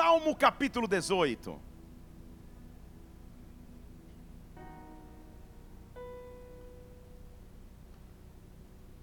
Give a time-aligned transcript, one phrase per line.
[0.00, 1.60] Salmo capítulo 18.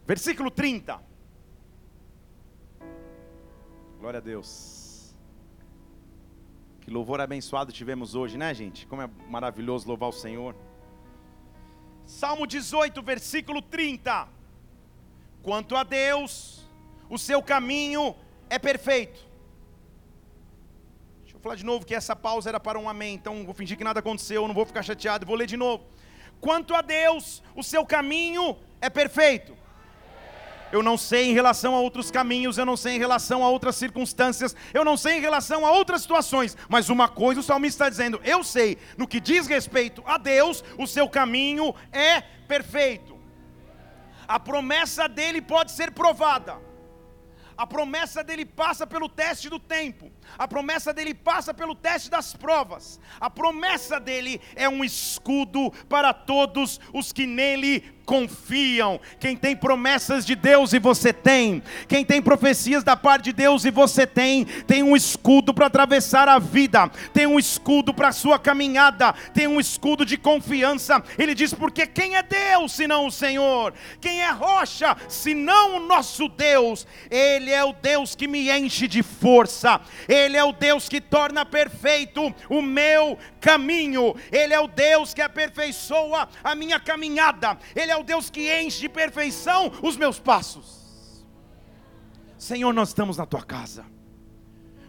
[0.07, 0.99] Versículo 30.
[3.99, 5.15] Glória a Deus.
[6.81, 8.87] Que louvor abençoado tivemos hoje, né, gente?
[8.87, 10.55] Como é maravilhoso louvar o Senhor.
[12.07, 14.27] Salmo 18, versículo 30.
[15.43, 16.67] Quanto a Deus,
[17.07, 18.15] o seu caminho
[18.49, 19.26] é perfeito.
[21.47, 24.01] Falar de novo que essa pausa era para um amém, então vou fingir que nada
[24.01, 25.85] aconteceu, não vou ficar chateado, vou ler de novo.
[26.41, 29.55] Quanto a Deus, o seu caminho é perfeito.
[30.73, 33.77] Eu não sei em relação a outros caminhos, eu não sei em relação a outras
[33.77, 37.89] circunstâncias, eu não sei em relação a outras situações, mas uma coisa o salmista está
[37.89, 43.17] dizendo: eu sei, no que diz respeito a Deus, o seu caminho é perfeito.
[44.27, 46.66] A promessa dele pode ser provada.
[47.57, 50.11] A promessa dele passa pelo teste do tempo.
[50.37, 52.99] A promessa dele passa pelo teste das provas.
[53.19, 58.99] A promessa dele é um escudo para todos os que nele confiam.
[59.19, 63.65] Quem tem promessas de Deus e você tem, quem tem profecias da parte de Deus
[63.65, 68.13] e você tem, tem um escudo para atravessar a vida, tem um escudo para a
[68.13, 71.03] sua caminhada, tem um escudo de confiança.
[71.19, 73.73] Ele diz: porque quem é Deus senão o Senhor?
[73.99, 76.87] Quem é rocha senão o nosso Deus?
[77.11, 81.45] Ele é o Deus que me enche de força, Ele é o Deus que torna
[81.45, 87.96] perfeito o meu caminho, Ele é o Deus que aperfeiçoa a minha caminhada, Ele é
[87.97, 91.25] o Deus que enche de perfeição os meus passos.
[92.37, 93.85] Senhor, nós estamos na tua casa.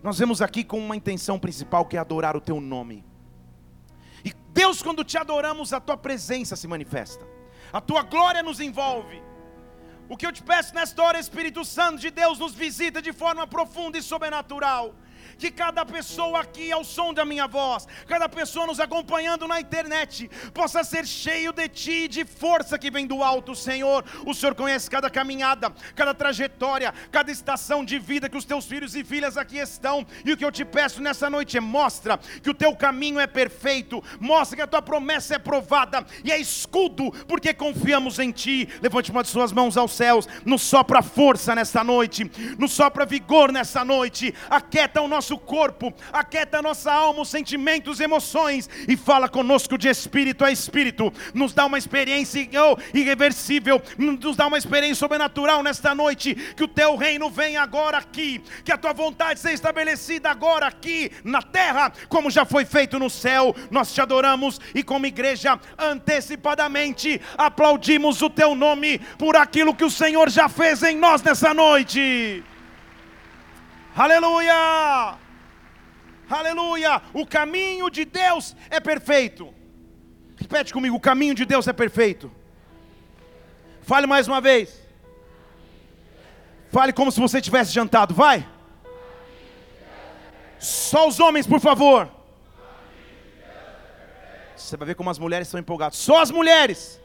[0.02, 3.04] Nós vemos aqui com uma intenção principal que é adorar o teu nome.
[4.24, 7.26] E Deus, quando te adoramos, a tua presença se manifesta.
[7.72, 9.22] A tua glória nos envolve.
[10.08, 13.46] O que eu te peço nesta hora, Espírito Santo de Deus, nos visita de forma
[13.46, 14.94] profunda e sobrenatural
[15.38, 20.28] que cada pessoa aqui, ao som da minha voz, cada pessoa nos acompanhando na internet,
[20.52, 24.04] possa ser cheio de Ti, de força que vem do alto, Senhor.
[24.26, 28.96] O Senhor conhece cada caminhada, cada trajetória, cada estação de vida que os Teus filhos
[28.96, 30.04] e filhas aqui estão.
[30.24, 33.26] E o que eu te peço nessa noite é: mostra que o Teu caminho é
[33.26, 38.68] perfeito, mostra que a Tua promessa é provada e é escudo, porque confiamos em Ti.
[38.82, 43.52] Levante uma de Suas mãos aos céus, nos sopra força nessa noite, nos sopra vigor
[43.52, 48.96] nessa noite, aquieta o nosso nosso corpo, aquieta a nossa alma, os sentimentos, emoções e
[48.96, 51.12] fala conosco de espírito a espírito.
[51.34, 52.48] Nos dá uma experiência
[52.94, 56.34] irreversível, nos dá uma experiência sobrenatural nesta noite.
[56.56, 61.10] Que o teu reino venha agora aqui, que a tua vontade seja estabelecida agora aqui
[61.22, 63.54] na terra, como já foi feito no céu.
[63.70, 69.90] Nós te adoramos e, como igreja, antecipadamente aplaudimos o teu nome por aquilo que o
[69.90, 72.42] Senhor já fez em nós nessa noite.
[73.96, 75.18] Aleluia!
[76.30, 77.02] Aleluia!
[77.12, 79.52] O caminho de Deus é perfeito.
[80.36, 82.30] Repete comigo: o caminho de Deus é perfeito.
[83.82, 84.80] Fale mais uma vez.
[86.70, 88.46] Fale como se você tivesse jantado, vai.
[90.58, 92.10] Só os homens, por favor.
[94.56, 95.96] Você vai ver como as mulheres estão empolgadas.
[95.96, 97.00] Só as mulheres.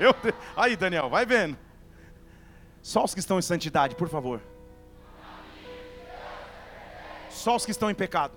[0.00, 0.34] Meu Deus.
[0.56, 1.56] Aí, Daniel, vai vendo.
[2.86, 4.40] Só os que estão em santidade, por favor.
[7.28, 8.32] Só os que estão em pecado.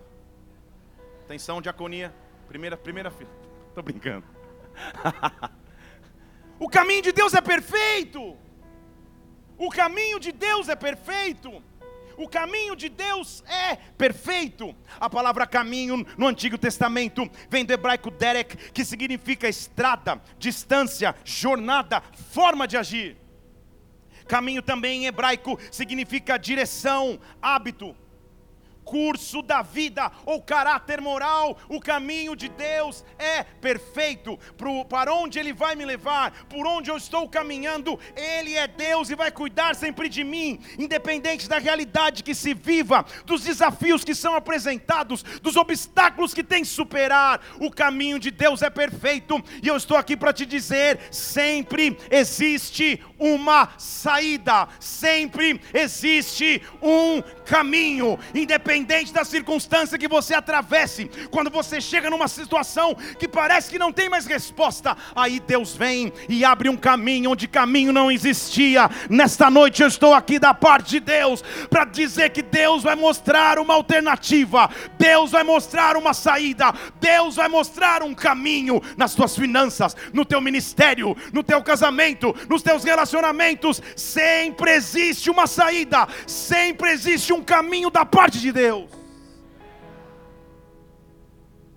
[1.24, 2.12] Atenção, diaconia.
[2.48, 3.30] Primeira, primeira fila.
[3.70, 4.26] Estou brincando.
[6.60, 8.36] o caminho de Deus é perfeito.
[9.56, 11.62] O caminho de Deus é perfeito.
[12.18, 14.76] O caminho de Deus é perfeito.
[15.00, 22.02] A palavra caminho no Antigo Testamento vem do hebraico derek, que significa estrada, distância, jornada,
[22.32, 23.29] forma de agir.
[24.30, 27.96] Caminho também em hebraico significa direção, hábito
[28.90, 34.36] curso da vida ou caráter moral, o caminho de Deus é perfeito.
[34.58, 39.12] Pro, para onde Ele vai me levar, por onde eu estou caminhando, Ele é Deus
[39.12, 44.16] e vai cuidar sempre de mim, independente da realidade que se viva, dos desafios que
[44.16, 47.42] são apresentados, dos obstáculos que tem que superar.
[47.60, 53.04] O caminho de Deus é perfeito e eu estou aqui para te dizer: sempre existe
[53.20, 61.10] uma saída, sempre existe um caminho, independente da circunstância que você atravesse.
[61.30, 66.14] Quando você chega numa situação que parece que não tem mais resposta, aí Deus vem
[66.30, 68.90] e abre um caminho onde caminho não existia.
[69.10, 73.60] Nesta noite eu estou aqui da parte de Deus para dizer que Deus vai mostrar
[73.60, 79.96] uma alternativa, Deus vai mostrar uma saída, Deus vai mostrar um caminho nas tuas finanças,
[80.14, 86.92] no teu ministério, no teu casamento, nos teus relacionamentos relacionamentos, sempre existe uma saída, sempre
[86.92, 88.90] existe um caminho da parte de Deus.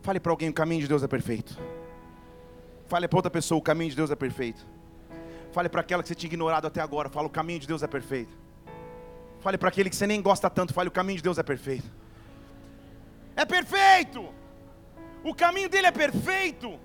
[0.03, 1.59] Fale para alguém: o caminho de Deus é perfeito.
[2.87, 4.67] Fale para outra pessoa: o caminho de Deus é perfeito.
[5.53, 7.87] Fale para aquela que você tinha ignorado até agora: fala, o caminho de Deus é
[7.87, 8.37] perfeito.
[9.41, 11.91] Fale para aquele que você nem gosta tanto: fale, o caminho de Deus é perfeito.
[13.35, 14.29] É perfeito.
[15.25, 16.79] O caminho dele é perfeito.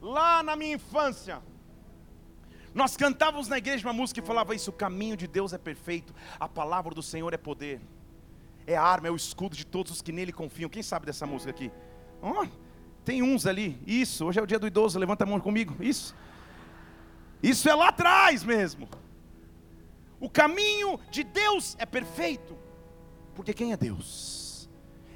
[0.00, 1.40] Lá na minha infância,
[2.76, 6.14] nós cantávamos na igreja uma música que falava isso: o caminho de Deus é perfeito,
[6.38, 7.80] a palavra do Senhor é poder,
[8.66, 10.68] é a arma, é o escudo de todos os que nele confiam.
[10.68, 11.72] Quem sabe dessa música aqui?
[12.20, 12.46] Oh,
[13.02, 16.14] tem uns ali, isso, hoje é o dia do idoso, levanta a mão comigo, isso.
[17.42, 18.86] Isso é lá atrás mesmo.
[20.20, 22.58] O caminho de Deus é perfeito,
[23.34, 24.68] porque quem é Deus?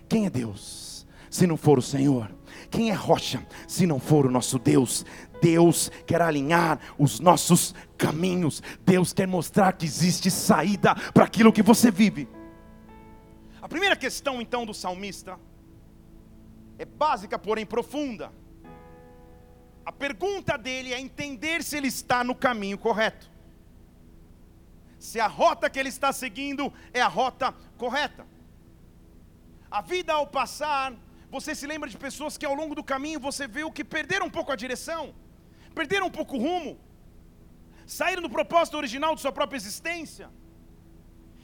[0.08, 1.06] Quem é Deus?
[1.28, 2.34] Se não for o Senhor,
[2.70, 5.04] quem é rocha se não for o nosso Deus?
[5.40, 8.62] Deus quer alinhar os nossos caminhos.
[8.84, 12.28] Deus quer mostrar que existe saída para aquilo que você vive.
[13.60, 15.38] A primeira questão então do salmista
[16.78, 18.32] é básica, porém profunda.
[19.84, 23.30] A pergunta dele é entender se ele está no caminho correto.
[24.98, 28.26] Se a rota que ele está seguindo é a rota correta.
[29.70, 30.94] A vida ao passar
[31.30, 34.34] você se lembra de pessoas que ao longo do caminho você viu que perderam um
[34.38, 35.14] pouco a direção,
[35.74, 36.72] perderam um pouco o rumo,
[37.86, 40.28] saíram do propósito original de sua própria existência.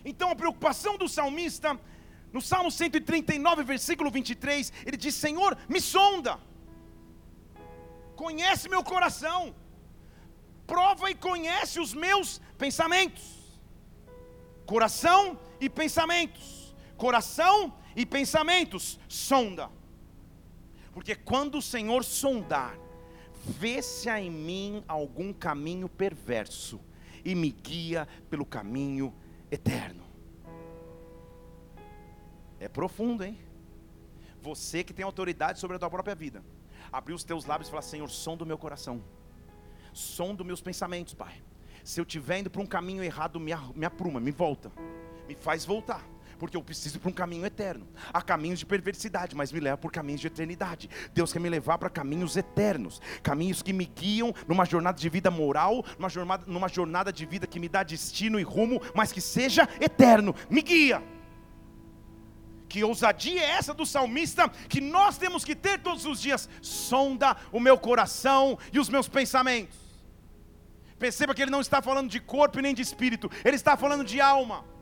[0.04, 1.78] Então a preocupação do salmista,
[2.32, 6.38] no Salmo 139, versículo 23, ele diz: Senhor, me sonda,
[8.16, 9.54] conhece meu coração,
[10.66, 13.24] prova e conhece os meus pensamentos.
[14.66, 19.75] Coração e pensamentos, coração e pensamentos, sonda.
[20.96, 22.74] Porque quando o Senhor sondar,
[23.44, 26.80] vê se há em mim algum caminho perverso
[27.22, 29.14] e me guia pelo caminho
[29.50, 30.02] eterno.
[32.58, 33.38] É profundo, hein?
[34.40, 36.42] Você que tem autoridade sobre a tua própria vida,
[36.90, 39.04] abrir os teus lábios e falar: Senhor, som do meu coração,
[39.92, 41.42] som dos meus pensamentos, Pai.
[41.84, 44.72] Se eu estiver indo para um caminho errado, me, me apruma, me volta,
[45.28, 47.86] me faz voltar porque eu preciso para um caminho eterno.
[48.12, 50.88] Há caminhos de perversidade, mas me leva por caminhos de eternidade.
[51.12, 55.30] Deus quer me levar para caminhos eternos, caminhos que me guiam numa jornada de vida
[55.30, 59.20] moral, numa jornada, numa jornada de vida que me dá destino e rumo, mas que
[59.20, 60.34] seja eterno.
[60.50, 61.02] Me guia.
[62.68, 66.48] Que ousadia é essa do salmista que nós temos que ter todos os dias?
[66.60, 69.78] Sonda o meu coração e os meus pensamentos.
[70.98, 74.04] Perceba que ele não está falando de corpo e nem de espírito, ele está falando
[74.04, 74.75] de alma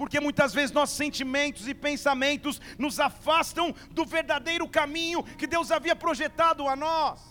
[0.00, 5.94] porque muitas vezes nossos sentimentos e pensamentos nos afastam do verdadeiro caminho que Deus havia
[5.94, 7.29] projetado a nós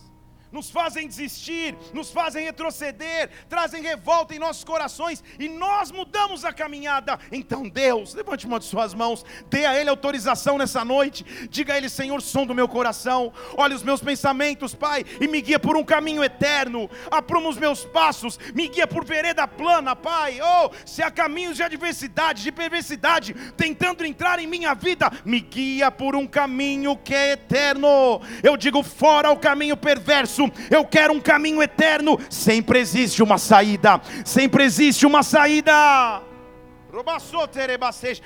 [0.51, 6.51] nos fazem desistir, nos fazem retroceder, trazem revolta em nossos corações e nós mudamos a
[6.51, 7.19] caminhada.
[7.31, 11.77] Então, Deus, levante uma de suas mãos, dê a Ele autorização nessa noite, diga a
[11.77, 15.77] Ele, Senhor, som do meu coração, olha os meus pensamentos, Pai, e me guia por
[15.77, 20.39] um caminho eterno, apruma os meus passos, me guia por vereda plana, Pai.
[20.41, 25.91] Oh, se há caminhos de adversidade, de perversidade, tentando entrar em minha vida, me guia
[25.91, 28.21] por um caminho que é eterno.
[28.41, 30.38] Eu digo, fora o caminho perverso
[30.69, 32.19] eu quero um caminho eterno.
[32.30, 36.21] Sempre existe uma saída, sempre existe uma saída.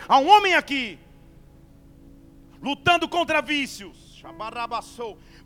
[0.08, 1.00] Há um homem aqui,
[2.62, 4.22] lutando contra vícios.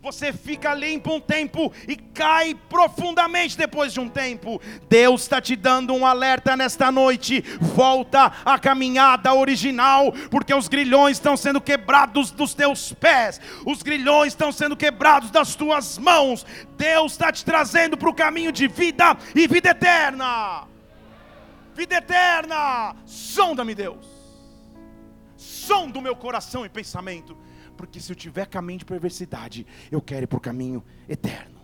[0.00, 4.60] Você fica limpo um tempo e cai profundamente depois de um tempo.
[4.88, 7.40] Deus está te dando um alerta nesta noite.
[7.60, 14.28] Volta à caminhada original, porque os grilhões estão sendo quebrados dos teus pés, os grilhões
[14.28, 16.46] estão sendo quebrados das tuas mãos.
[16.76, 20.68] Deus está te trazendo para o caminho de vida e vida eterna.
[21.74, 24.06] Vida eterna, sonda-me, Deus,
[25.36, 27.36] som do meu coração e pensamento
[27.78, 31.60] porque se eu tiver caminho de perversidade, eu quero ir para o caminho eterno.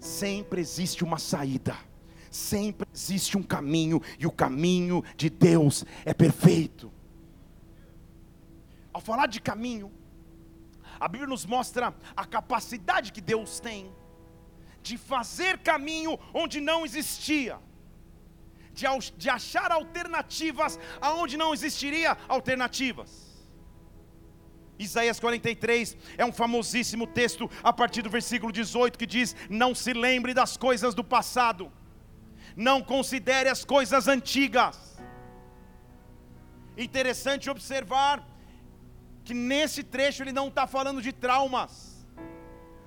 [0.00, 1.76] Sempre existe uma saída,
[2.30, 6.90] sempre existe um caminho, e o caminho de Deus é perfeito.
[8.90, 9.92] Ao falar de caminho,
[10.98, 13.92] a Bíblia nos mostra a capacidade que Deus tem
[14.82, 17.58] de fazer caminho onde não existia,
[18.72, 18.86] de,
[19.18, 23.29] de achar alternativas aonde não existiria alternativas.
[24.80, 29.92] Isaías 43 é um famosíssimo texto a partir do versículo 18 que diz: Não se
[29.92, 31.70] lembre das coisas do passado,
[32.56, 34.98] não considere as coisas antigas.
[36.76, 38.26] Interessante observar
[39.22, 42.06] que nesse trecho ele não está falando de traumas.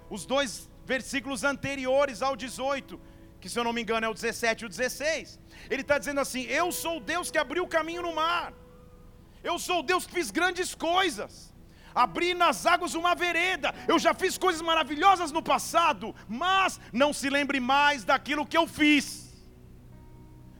[0.10, 3.00] Os dois versículos anteriores ao 18,
[3.40, 5.40] que se eu não me engano é o 17 e o 16.
[5.70, 8.52] Ele está dizendo assim: Eu sou o Deus que abriu o caminho no mar,
[9.44, 11.53] eu sou o Deus que fiz grandes coisas,
[11.94, 17.30] abri nas águas uma vereda, eu já fiz coisas maravilhosas no passado, mas não se
[17.30, 19.24] lembre mais daquilo que eu fiz.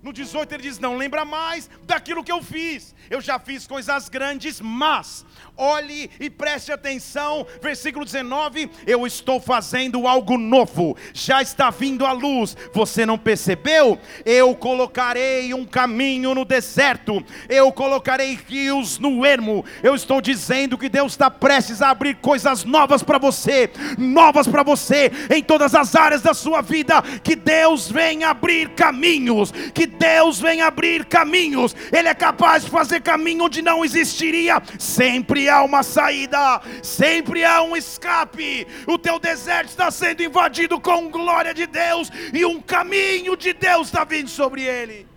[0.04, 2.94] No 18 ele diz: Não lembra mais daquilo que eu fiz.
[3.10, 5.26] Eu já fiz coisas grandes, mas
[5.58, 7.46] olhe e preste atenção.
[7.62, 12.56] Versículo 19: Eu estou fazendo algo novo, já está vindo a luz.
[12.74, 14.00] Você não percebeu?
[14.26, 19.64] Eu colocarei um caminho no deserto, eu colocarei rios no ermo.
[19.82, 24.64] Eu estou dizendo que Deus está prestes a abrir coisas novas para você, novas para
[24.64, 27.02] você, em todas as áreas da sua vida.
[27.24, 33.02] Que Deus venha abrir caminhos, que Deus vem abrir caminhos, Ele é capaz de fazer
[33.02, 34.62] caminho onde não existiria.
[34.80, 38.68] Sempre há uma saída, sempre há um escape.
[38.88, 43.88] O teu deserto está sendo invadido com glória de Deus, e um caminho de Deus
[43.88, 45.08] está vindo sobre ele.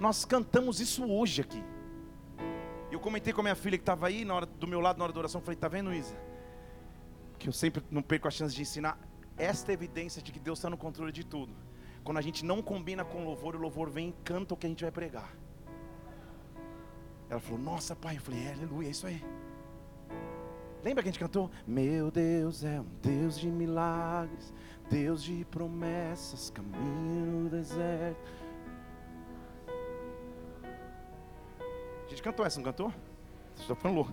[0.00, 1.62] Nós cantamos isso hoje aqui.
[2.90, 5.04] Eu comentei com a minha filha que estava aí na hora, do meu lado na
[5.04, 6.16] hora da oração, falei: "Tá vendo, Isa?
[7.38, 8.98] Que eu sempre não perco a chance de ensinar
[9.36, 11.54] esta evidência de que Deus está no controle de tudo.
[12.04, 14.68] Quando a gente não combina com louvor, o louvor vem e canta o que a
[14.68, 15.32] gente vai pregar.
[17.32, 19.24] Ela falou, nossa pai, eu falei, é, aleluia, é isso aí.
[20.84, 21.50] Lembra que a gente cantou?
[21.66, 24.52] Meu Deus é um Deus de milagres,
[24.90, 28.20] Deus de promessas, caminho no deserto.
[32.04, 32.92] A gente cantou essa, não cantou?
[33.54, 34.12] Você está falando louco.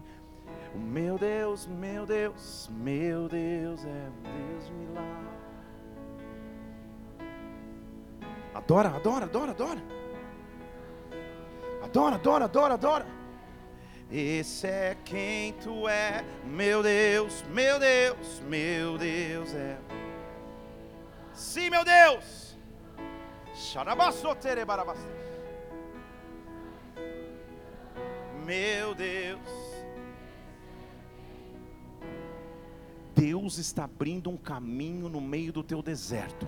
[0.74, 5.30] O meu Deus, meu Deus, meu Deus é um Deus de milagres.
[8.54, 9.99] Adora, adora, adora, adora.
[11.82, 13.20] Adora, adora, adora, adora.
[14.12, 19.78] Esse é quem tu é, meu Deus, meu Deus, meu Deus é.
[21.32, 22.58] Sim, meu Deus.
[28.46, 29.40] Meu Deus.
[33.14, 36.48] Deus está abrindo um caminho no meio do teu deserto.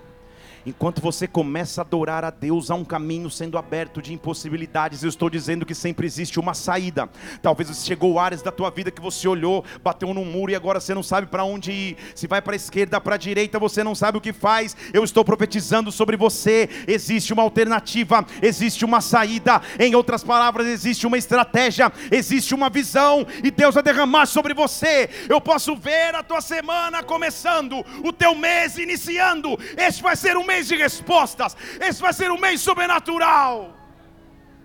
[0.66, 5.02] Enquanto você começa a adorar a Deus, há um caminho sendo aberto de impossibilidades.
[5.02, 7.10] Eu estou dizendo que sempre existe uma saída.
[7.42, 10.80] Talvez você chegou áreas da tua vida que você olhou, bateu num muro e agora
[10.80, 11.98] você não sabe para onde ir.
[12.14, 14.76] Se vai para a esquerda, para a direita, você não sabe o que faz.
[14.94, 16.70] Eu estou profetizando sobre você.
[16.88, 19.62] Existe uma alternativa, existe uma saída.
[19.80, 25.10] Em outras palavras, existe uma estratégia, existe uma visão e Deus vai derramar sobre você.
[25.28, 29.58] Eu posso ver a tua semana começando, o teu mês iniciando.
[29.76, 33.54] Este vai ser um mês de respostas, esse vai ser um mês sobrenatural.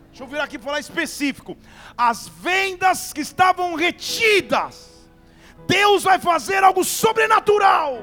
[0.08, 1.56] Deixa eu vir aqui falar específico.
[1.96, 4.74] As vendas que estavam retidas,
[5.66, 7.98] Deus vai fazer algo sobrenatural.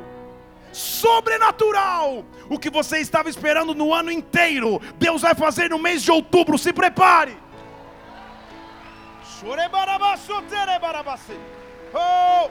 [0.71, 2.25] Sobrenatural.
[2.49, 6.57] O que você estava esperando no ano inteiro, Deus vai fazer no mês de outubro.
[6.57, 7.35] Se prepare.
[11.93, 12.49] Oh,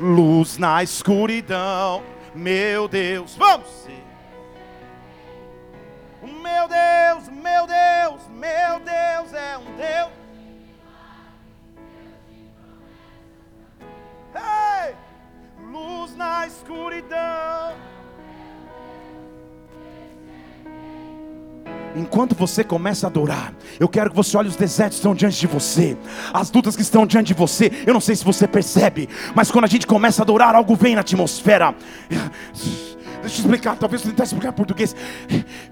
[0.00, 2.02] luz na escuridão,
[2.34, 3.86] meu Deus, vamos.
[6.26, 10.10] Meu Deus, meu Deus, meu Deus é um Deus.
[14.34, 14.94] Hey!
[15.70, 17.74] Luz na escuridão.
[21.94, 25.40] Enquanto você começa a adorar, eu quero que você olhe os desertos que estão diante
[25.40, 25.96] de você,
[26.32, 27.72] as lutas que estão diante de você.
[27.86, 30.94] Eu não sei se você percebe, mas quando a gente começa a adorar, algo vem
[30.94, 31.74] na atmosfera.
[33.20, 34.94] Deixa eu explicar, talvez eu tentar explicar em português.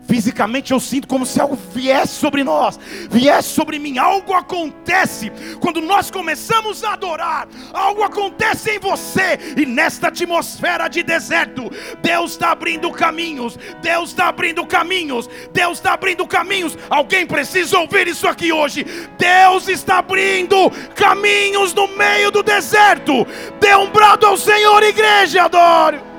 [0.07, 2.79] Fisicamente eu sinto como se algo viesse sobre nós,
[3.11, 3.99] viesse sobre mim.
[3.99, 7.49] Algo acontece quando nós começamos a adorar.
[7.73, 11.71] Algo acontece em você e nesta atmosfera de deserto,
[12.03, 13.59] Deus está abrindo caminhos.
[13.83, 15.29] Deus está abrindo caminhos.
[15.53, 16.77] Deus está abrindo caminhos.
[16.89, 18.85] Alguém precisa ouvir isso aqui hoje.
[19.19, 23.27] Deus está abrindo caminhos no meio do deserto.
[23.61, 26.14] Dê um brado ao Senhor, igreja, adoro.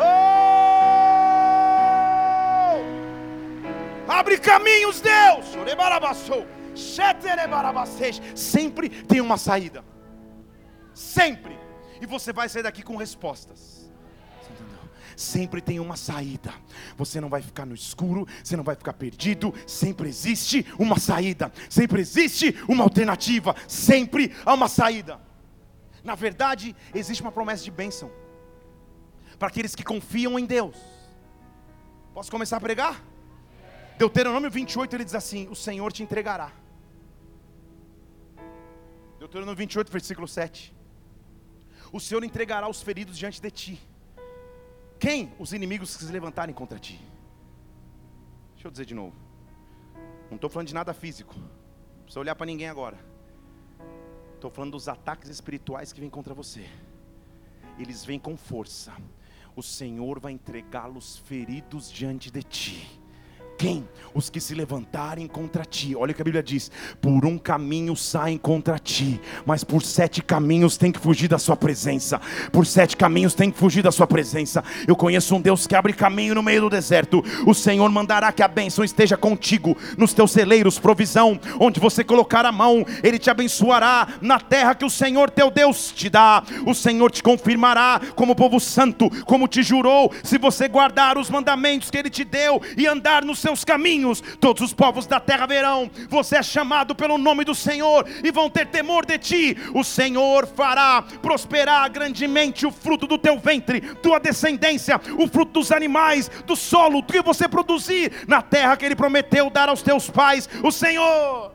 [0.00, 0.40] Oh!
[4.08, 5.46] Abre caminhos, Deus.
[8.34, 9.84] Sempre tem uma saída.
[10.94, 11.58] Sempre.
[12.00, 13.90] E você vai sair daqui com respostas.
[15.16, 16.54] Sempre tem uma saída.
[16.96, 19.54] Você não vai ficar no escuro, você não vai ficar perdido.
[19.66, 21.52] Sempre existe uma saída.
[21.68, 23.54] Sempre existe uma alternativa.
[23.68, 25.20] Sempre há uma saída.
[26.02, 28.10] Na verdade, existe uma promessa de bênção
[29.40, 30.76] para aqueles que confiam em Deus.
[32.12, 33.02] Posso começar a pregar?
[33.98, 36.52] Deuteronômio 28 ele diz assim: O Senhor te entregará.
[39.18, 40.74] Deuteronômio 28, versículo 7.
[41.90, 43.88] O Senhor entregará os feridos diante de ti.
[44.98, 45.32] Quem?
[45.38, 47.00] Os inimigos que se levantarem contra ti.
[48.52, 49.16] Deixa eu dizer de novo.
[50.28, 51.34] Não estou falando de nada físico.
[51.34, 52.98] Não precisa olhar para ninguém agora.
[54.34, 56.68] Estou falando dos ataques espirituais que vêm contra você.
[57.78, 58.92] Eles vêm com força.
[59.56, 62.99] O Senhor vai entregá-los feridos diante de ti
[63.60, 63.86] quem?
[64.12, 65.94] Os que se levantarem contra ti.
[65.94, 66.68] Olha o que a Bíblia diz:
[67.00, 71.56] por um caminho saem contra ti, mas por sete caminhos tem que fugir da sua
[71.56, 72.20] presença.
[72.50, 74.64] Por sete caminhos tem que fugir da sua presença.
[74.88, 77.22] Eu conheço um Deus que abre caminho no meio do deserto.
[77.46, 82.44] O Senhor mandará que a bênção esteja contigo nos teus celeiros, provisão, onde você colocar
[82.44, 86.42] a mão, Ele te abençoará na terra que o Senhor teu Deus te dá.
[86.66, 91.90] O Senhor te confirmará como povo santo, como te jurou, se você guardar os mandamentos
[91.90, 95.46] que Ele te deu e andar no seu seus caminhos, todos os povos da terra
[95.46, 95.90] verão.
[96.08, 99.56] Você é chamado pelo nome do Senhor e vão ter temor de ti.
[99.74, 105.72] O Senhor fará prosperar grandemente o fruto do teu ventre, tua descendência, o fruto dos
[105.72, 110.48] animais, do solo, que você produzir na terra que Ele prometeu dar aos teus pais.
[110.62, 111.52] O Senhor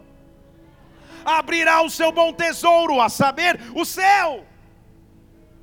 [1.23, 4.45] abrirá o seu bom tesouro, a saber, o céu.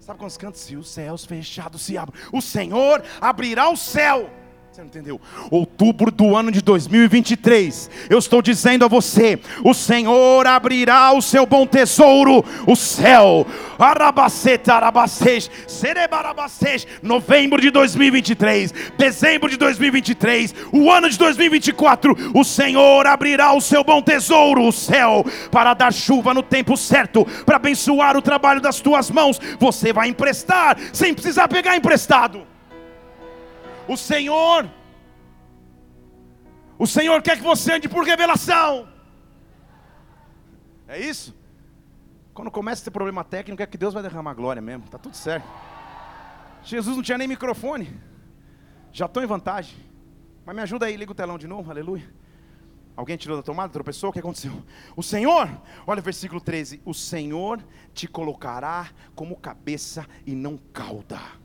[0.01, 0.59] Sabe quando canta?
[0.59, 4.29] Se os céus fechados se abrem, o Senhor abrirá o céu
[4.73, 5.21] você entendeu?
[5.51, 11.45] Outubro do ano de 2023, eu estou dizendo a você: o Senhor abrirá o seu
[11.45, 13.47] bom tesouro, o céu.
[17.03, 23.85] Novembro de 2023, dezembro de 2023, o ano de 2024, o Senhor abrirá o seu
[23.85, 28.81] bom tesouro, o céu, para dar chuva no tempo certo, para abençoar o trabalho das
[28.81, 29.39] tuas mãos.
[29.59, 32.52] Você vai emprestar sem precisar pegar emprestado.
[33.89, 34.71] O Senhor,
[36.79, 38.89] o Senhor quer que você ande por revelação.
[40.87, 41.35] É isso?
[42.33, 45.17] Quando começa a ter problema técnico, é que Deus vai derramar glória mesmo, tá tudo
[45.17, 45.47] certo.
[46.63, 48.01] Jesus não tinha nem microfone,
[48.93, 49.77] já estou em vantagem.
[50.45, 52.09] Mas me ajuda aí, liga o telão de novo, aleluia.
[52.97, 54.11] Alguém tirou da tomada, tropeçou?
[54.11, 54.53] O que aconteceu?
[54.97, 55.49] O Senhor,
[55.87, 57.63] olha o versículo 13: O Senhor
[57.95, 61.42] te colocará como cabeça e não cauda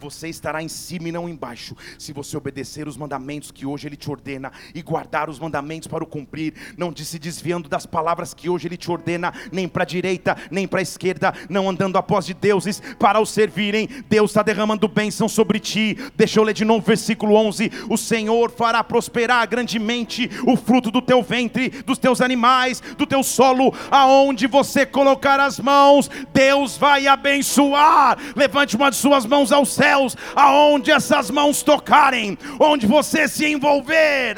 [0.00, 3.96] você estará em cima e não embaixo, se você obedecer os mandamentos que hoje Ele
[3.96, 8.48] te ordena e guardar os mandamentos para o cumprir, não se desviando das palavras que
[8.48, 12.26] hoje Ele te ordena, nem para a direita, nem para a esquerda, não andando após
[12.26, 13.88] de deuses para os servirem.
[14.08, 15.96] Deus está derramando bênção sobre ti.
[16.16, 20.90] Deixa eu ler de novo o versículo 11: O Senhor fará prosperar grandemente o fruto
[20.90, 26.76] do teu ventre, dos teus animais, do teu solo, aonde você colocar as mãos, Deus
[26.76, 28.18] vai abençoar.
[28.34, 33.46] Levante uma de suas mãos ao céu céus, aonde essas mãos tocarem, onde você se
[33.46, 34.36] envolver,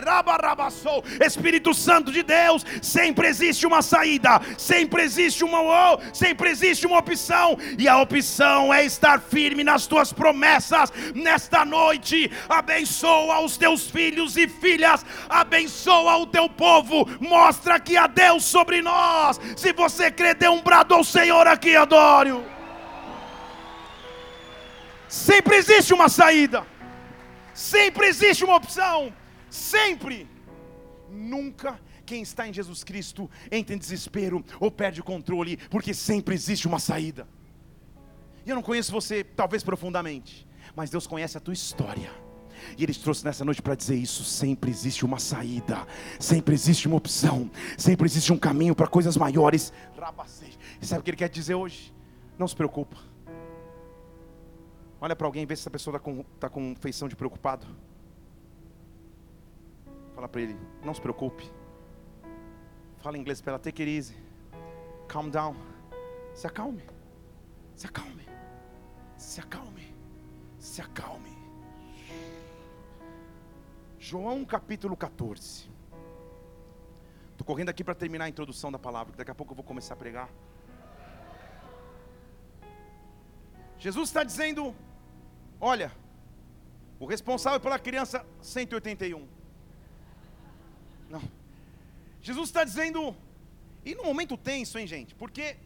[1.25, 6.99] Espírito Santo de Deus, sempre existe uma saída, sempre existe uma oh, sempre existe uma
[6.99, 10.93] opção, e a opção é estar firme nas tuas promessas.
[11.15, 18.07] Nesta noite, abençoa os teus filhos e filhas, abençoa o teu povo, mostra que há
[18.07, 19.41] Deus sobre nós.
[19.57, 22.58] Se você crê, dê um brado ao Senhor aqui, adoro.
[25.09, 26.67] Sempre existe uma saída.
[27.55, 29.13] Sempre existe uma opção.
[29.51, 30.29] Sempre.
[31.11, 36.35] Nunca quem está em Jesus Cristo entra em desespero ou perde o controle, porque sempre
[36.35, 37.27] existe uma saída.
[38.45, 42.11] E eu não conheço você, talvez profundamente, mas Deus conhece a tua história.
[42.77, 45.87] E Ele te trouxe nessa noite para dizer isso: sempre existe uma saída,
[46.19, 49.73] sempre existe uma opção, sempre existe um caminho para coisas maiores.
[50.81, 51.93] E sabe o que Ele quer dizer hoje?
[52.39, 53.08] Não se preocupa.
[55.01, 57.67] Olha para alguém e vê se essa pessoa está com, tá com feição de preocupado.
[60.15, 61.49] Fala para ele, não se preocupe.
[62.99, 64.17] Fala em inglês para ela, take it easy.
[65.07, 65.55] Calm down.
[66.35, 66.83] Se acalme.
[67.77, 68.27] Se acalme.
[69.17, 69.95] Se acalme.
[70.59, 71.39] Se acalme.
[73.99, 75.71] João capítulo 14.
[77.31, 79.95] Estou correndo aqui para terminar a introdução da palavra, daqui a pouco eu vou começar
[79.95, 80.29] a pregar.
[83.79, 84.75] Jesus está dizendo
[85.61, 85.93] Olha,
[87.01, 89.27] o responsável pela criança 181.
[91.11, 91.23] Não.
[92.23, 93.17] Jesus está dizendo,
[93.85, 95.15] e no momento tenso, hein, gente?
[95.15, 95.57] Porque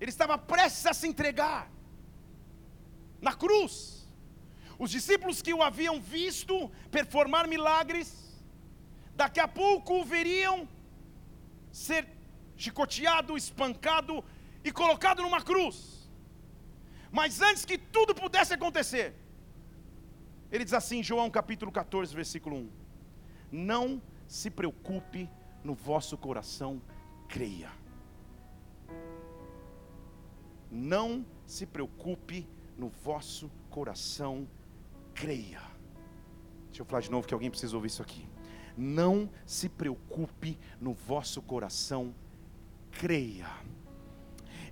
[0.00, 1.70] ele estava prestes a se entregar
[3.20, 4.06] na cruz.
[4.78, 8.40] Os discípulos que o haviam visto performar milagres,
[9.14, 10.68] daqui a pouco o veriam
[11.70, 12.06] ser
[12.56, 14.24] chicoteado, espancado
[14.62, 15.99] e colocado numa cruz.
[17.10, 19.14] Mas antes que tudo pudesse acontecer,
[20.50, 22.70] ele diz assim, João capítulo 14, versículo 1:
[23.50, 25.28] Não se preocupe
[25.64, 26.80] no vosso coração,
[27.28, 27.70] creia.
[30.70, 32.46] Não se preocupe
[32.76, 34.46] no vosso coração
[35.20, 35.60] creia.
[36.68, 38.26] Deixa eu falar de novo que alguém precisa ouvir isso aqui.
[38.76, 42.14] Não se preocupe no vosso coração,
[42.92, 43.48] creia.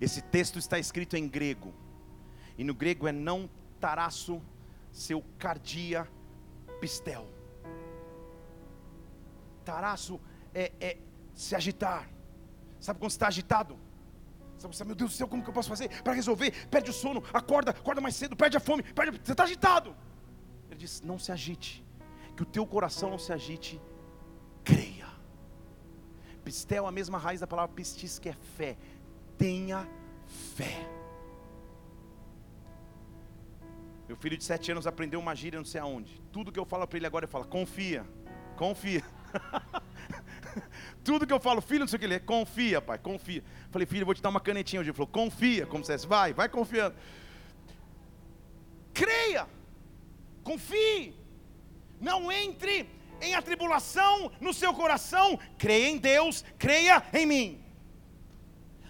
[0.00, 1.74] Esse texto está escrito em grego,
[2.58, 3.48] e no grego é não
[3.80, 4.42] taraço,
[4.90, 6.06] seu cardia
[6.80, 7.26] pistel.
[9.64, 10.20] Taraço
[10.52, 10.98] é, é
[11.34, 12.10] se agitar.
[12.80, 13.78] Sabe quando você está agitado?
[14.58, 16.66] Sabe, meu Deus do céu, como que eu posso fazer para resolver?
[16.68, 19.94] Perde o sono, acorda, acorda mais cedo, perde a fome, perde, você está agitado.
[20.68, 21.84] Ele diz: não se agite,
[22.36, 23.80] que o teu coração não se agite,
[24.64, 25.06] creia.
[26.42, 28.76] Pistel é a mesma raiz da palavra pistis, que é fé.
[29.36, 29.88] Tenha
[30.56, 30.97] fé.
[34.08, 36.18] Meu filho de sete anos aprendeu uma gíria não sei aonde.
[36.32, 38.06] Tudo que eu falo para ele agora, ele fala: confia,
[38.56, 39.04] confia.
[41.04, 43.44] Tudo que eu falo, filho, não sei o que ele é, confia, pai, confia.
[43.70, 44.90] Falei, filho, eu vou te dar uma canetinha hoje.
[44.90, 46.96] Ele falou, confia, como se fosse, vai, vai confiando.
[48.94, 49.46] Creia,
[50.42, 51.14] confie,
[52.00, 52.88] não entre
[53.20, 57.64] em atribulação no seu coração, creia em Deus, creia em mim.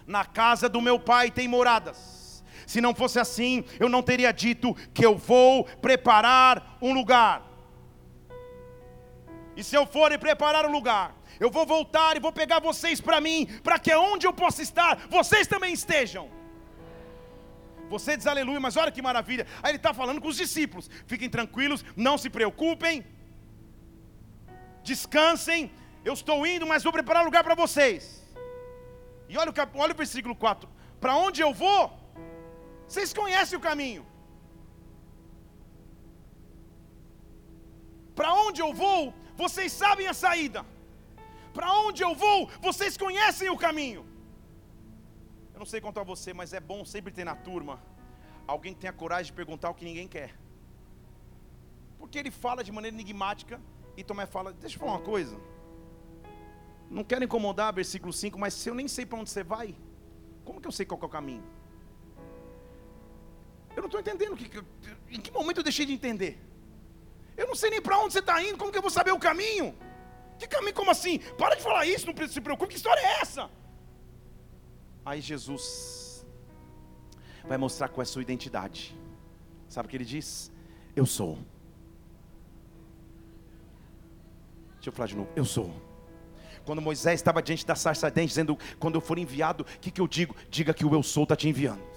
[0.07, 2.18] Na casa do meu pai tem moradas.
[2.69, 7.41] Se não fosse assim, eu não teria dito que eu vou preparar um lugar.
[9.57, 13.01] E se eu for e preparar um lugar, eu vou voltar e vou pegar vocês
[13.01, 16.29] para mim, para que onde eu possa estar, vocês também estejam.
[17.89, 19.47] Você diz aleluia, mas olha que maravilha.
[19.63, 23.03] Aí ele está falando com os discípulos: fiquem tranquilos, não se preocupem,
[24.83, 25.71] descansem.
[26.05, 28.23] Eu estou indo, mas vou preparar lugar para vocês.
[29.27, 30.69] E olha o, olha o versículo 4:
[31.01, 31.98] para onde eu vou,
[32.89, 34.03] vocês conhecem o caminho.
[38.19, 40.65] Para onde eu vou, vocês sabem a saída.
[41.53, 44.01] Para onde eu vou, vocês conhecem o caminho.
[45.53, 47.79] Eu não sei quanto a você, mas é bom sempre ter na turma
[48.47, 50.31] alguém que tenha coragem de perguntar o que ninguém quer.
[51.99, 53.61] Porque ele fala de maneira enigmática
[53.95, 55.39] e Tomé fala: Deixa eu falar uma coisa.
[56.89, 59.75] Não quero incomodar, versículo 5, mas se eu nem sei para onde você vai,
[60.43, 61.58] como que eu sei qual é o caminho?
[63.79, 64.35] Eu não estou entendendo.
[64.35, 64.61] Que,
[65.09, 66.37] em que momento eu deixei de entender?
[67.37, 69.19] Eu não sei nem para onde você está indo, como que eu vou saber o
[69.27, 69.73] caminho?
[70.37, 70.73] Que caminho?
[70.73, 71.19] Como assim?
[71.37, 72.71] Para de falar isso, não se preocupe.
[72.71, 73.49] Que história é essa?
[75.05, 76.25] Aí Jesus
[77.47, 78.93] vai mostrar qual é a sua identidade.
[79.69, 80.51] Sabe o que ele diz?
[80.93, 81.39] Eu sou.
[84.75, 85.29] Deixa eu falar de novo.
[85.37, 85.73] Eu sou.
[86.65, 90.01] Quando Moisés estava diante da sarça ardente, dizendo: Quando eu for enviado, o que, que
[90.01, 90.35] eu digo?
[90.49, 91.88] Diga que o eu sou está te enviando.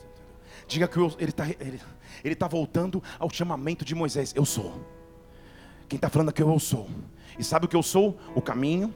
[0.67, 1.81] Diga que eu, ele está ele,
[2.25, 4.33] ele tá voltando ao chamamento de Moisés.
[4.35, 4.85] Eu sou.
[5.89, 6.89] Quem está falando aqui é eu sou.
[7.39, 8.19] E sabe o que eu sou?
[8.35, 8.95] O caminho,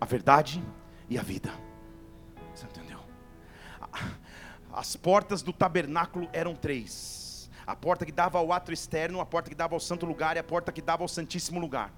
[0.00, 0.62] a verdade
[1.08, 1.50] e a vida.
[2.54, 2.98] Você entendeu?
[4.72, 9.50] As portas do tabernáculo eram três: a porta que dava ao ato externo, a porta
[9.50, 11.92] que dava ao santo lugar e a porta que dava ao santíssimo lugar.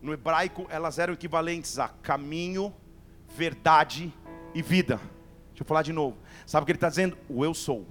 [0.00, 2.74] No hebraico, elas eram equivalentes a caminho,
[3.28, 4.12] verdade
[4.54, 4.96] e vida.
[5.48, 6.16] Deixa eu falar de novo.
[6.50, 7.16] Sabe o que ele está dizendo?
[7.28, 7.86] O eu sou.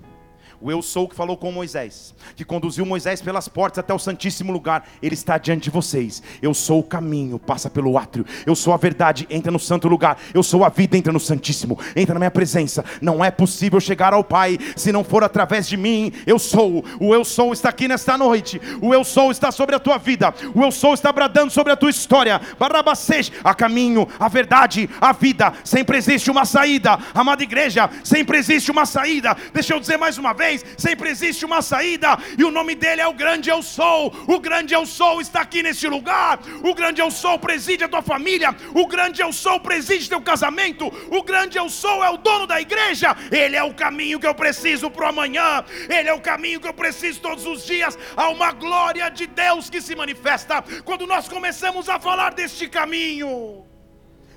[0.61, 4.51] O eu sou que falou com Moisés, que conduziu Moisés pelas portas até o santíssimo
[4.51, 6.21] lugar, ele está diante de vocês.
[6.41, 8.25] Eu sou o caminho, passa pelo átrio.
[8.45, 10.19] Eu sou a verdade, entra no santo lugar.
[10.33, 11.79] Eu sou a vida, entra no santíssimo.
[11.95, 12.83] Entra na minha presença.
[13.01, 16.11] Não é possível chegar ao Pai se não for através de mim.
[16.27, 16.83] Eu sou.
[16.99, 18.59] O eu sou está aqui nesta noite.
[18.81, 20.33] O eu sou está sobre a tua vida.
[20.53, 22.41] O eu sou está bradando sobre a tua história.
[22.59, 25.53] Barabacês, a caminho, a verdade, a vida.
[25.63, 26.99] Sempre existe uma saída.
[27.13, 29.37] Amada igreja, sempre existe uma saída.
[29.53, 33.01] Deixa eu dizer mais uma vez vez, sempre existe uma saída, e o nome dele
[33.01, 34.11] é o grande eu sou.
[34.27, 36.39] O grande eu sou está aqui nesse lugar.
[36.63, 38.55] O grande eu sou preside a tua família.
[38.73, 40.87] O grande eu sou preside teu casamento.
[41.11, 43.15] O grande eu sou é o dono da igreja.
[43.31, 45.63] Ele é o caminho que eu preciso para o amanhã.
[45.87, 47.97] Ele é o caminho que eu preciso todos os dias.
[48.15, 53.65] Há uma glória de Deus que se manifesta quando nós começamos a falar deste caminho,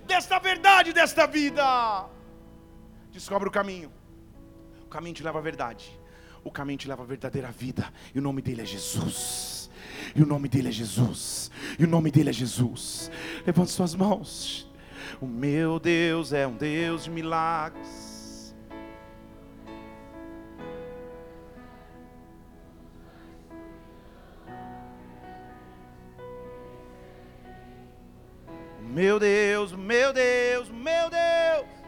[0.07, 2.07] desta verdade, desta vida.
[3.11, 3.93] Descobre o caminho.
[4.85, 6.02] O caminho te leva à verdade
[6.45, 9.71] o caminho te leva à verdadeira vida, e o nome dele é Jesus.
[10.15, 11.51] E o nome dele é Jesus.
[11.79, 13.11] E o nome dele é Jesus.
[13.47, 14.71] Levante suas mãos.
[15.21, 18.55] O meu Deus é um Deus de milagres.
[28.81, 31.82] O meu Deus, o meu Deus, o meu Deus.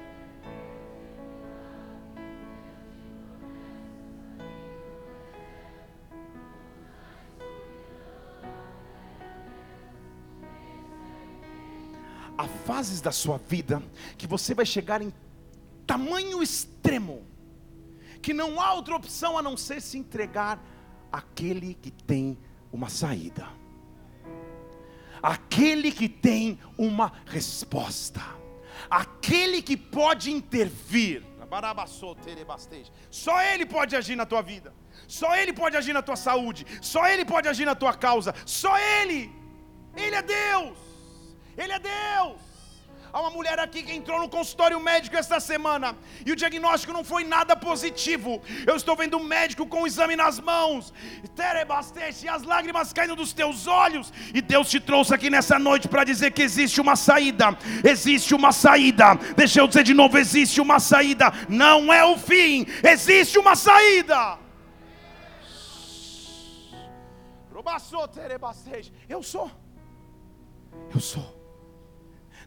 [12.37, 13.83] Há fases da sua vida
[14.17, 15.13] que você vai chegar em
[15.87, 17.27] tamanho extremo,
[18.23, 20.59] que não há outra opção a não ser se entregar
[21.13, 22.39] àquele que tem
[22.73, 23.47] uma saída,
[25.23, 28.21] aquele que tem uma resposta,
[28.91, 31.23] aquele que pode intervir.
[33.11, 34.75] Só Ele pode agir na tua vida,
[35.07, 38.77] só Ele pode agir na tua saúde, só Ele pode agir na tua causa, só
[38.77, 39.31] Ele,
[39.97, 40.94] Ele é Deus,
[41.57, 42.55] Ele é Deus.
[43.15, 47.05] Há uma mulher aqui que entrou no consultório médico esta semana e o diagnóstico não
[47.05, 48.43] foi nada positivo.
[48.67, 53.33] Eu estou vendo um médico com o exame nas mãos, e as lágrimas caindo dos
[53.33, 54.13] teus olhos.
[54.35, 57.57] E Deus te trouxe aqui nessa noite para dizer que existe uma saída.
[57.85, 59.15] Existe uma saída.
[59.37, 61.33] Deixa eu dizer de novo: existe uma saída.
[61.49, 64.39] Não é o fim, existe uma saída.
[69.09, 69.49] Eu sou.
[70.93, 71.44] Eu sou.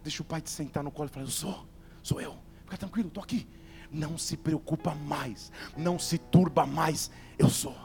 [0.03, 1.67] Deixa o pai te sentar no colo e falar: Eu sou,
[2.01, 2.37] sou eu.
[2.63, 3.47] Fica tranquilo, estou aqui.
[3.89, 7.09] Não se preocupa mais, não se turba mais.
[7.37, 7.75] Eu sou.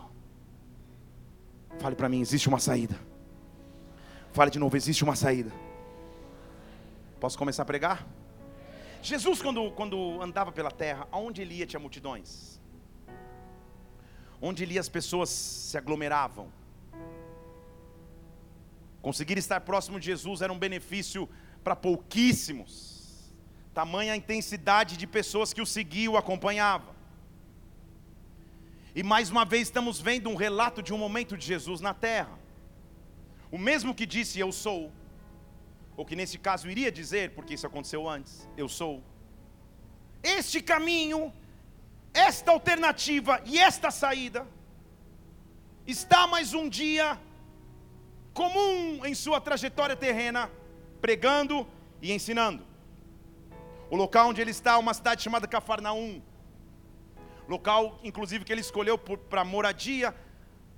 [1.78, 2.98] Fale para mim: existe uma saída.
[4.32, 5.52] Fale de novo: existe uma saída.
[7.20, 8.06] Posso começar a pregar?
[9.02, 12.60] Jesus, quando, quando andava pela terra, aonde ele ia tinha multidões.
[14.40, 16.48] Onde ele ia as pessoas se aglomeravam.
[19.00, 21.28] Conseguir estar próximo de Jesus era um benefício
[21.62, 23.34] para pouquíssimos.
[23.72, 26.92] Tamanha a intensidade de pessoas que o seguiam, o acompanhavam.
[28.94, 32.38] E mais uma vez estamos vendo um relato de um momento de Jesus na terra.
[33.50, 34.92] O mesmo que disse eu sou,
[35.96, 39.02] ou que nesse caso iria dizer, porque isso aconteceu antes, eu sou.
[40.22, 41.32] Este caminho,
[42.12, 44.46] esta alternativa e esta saída
[45.86, 47.18] está mais um dia
[48.34, 50.50] comum em sua trajetória terrena
[51.04, 51.66] pregando
[52.00, 52.64] e ensinando.
[53.90, 56.22] O local onde ele está é uma cidade chamada Cafarnaum.
[57.46, 60.14] Local, inclusive, que ele escolheu para moradia,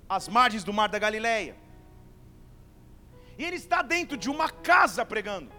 [0.09, 1.55] às margens do mar da Galileia.
[3.37, 5.51] E ele está dentro de uma casa pregando.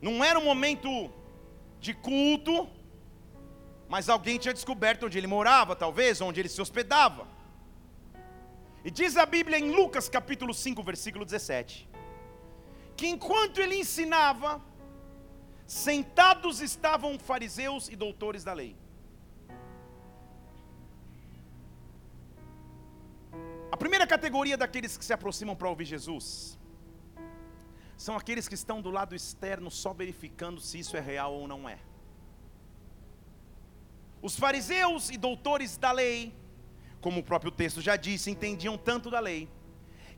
[0.00, 0.90] Não era um momento
[1.80, 2.68] de culto,
[3.88, 7.26] mas alguém tinha descoberto onde ele morava, talvez, onde ele se hospedava.
[8.84, 11.88] E diz a Bíblia em Lucas capítulo 5, versículo 17:
[12.96, 14.60] que enquanto ele ensinava,
[15.66, 18.76] sentados estavam fariseus e doutores da lei.
[23.70, 26.58] A primeira categoria daqueles que se aproximam para ouvir Jesus
[27.96, 31.68] são aqueles que estão do lado externo só verificando se isso é real ou não
[31.68, 31.78] é.
[34.20, 36.34] Os fariseus e doutores da lei,
[37.00, 39.48] como o próprio texto já disse, entendiam tanto da lei,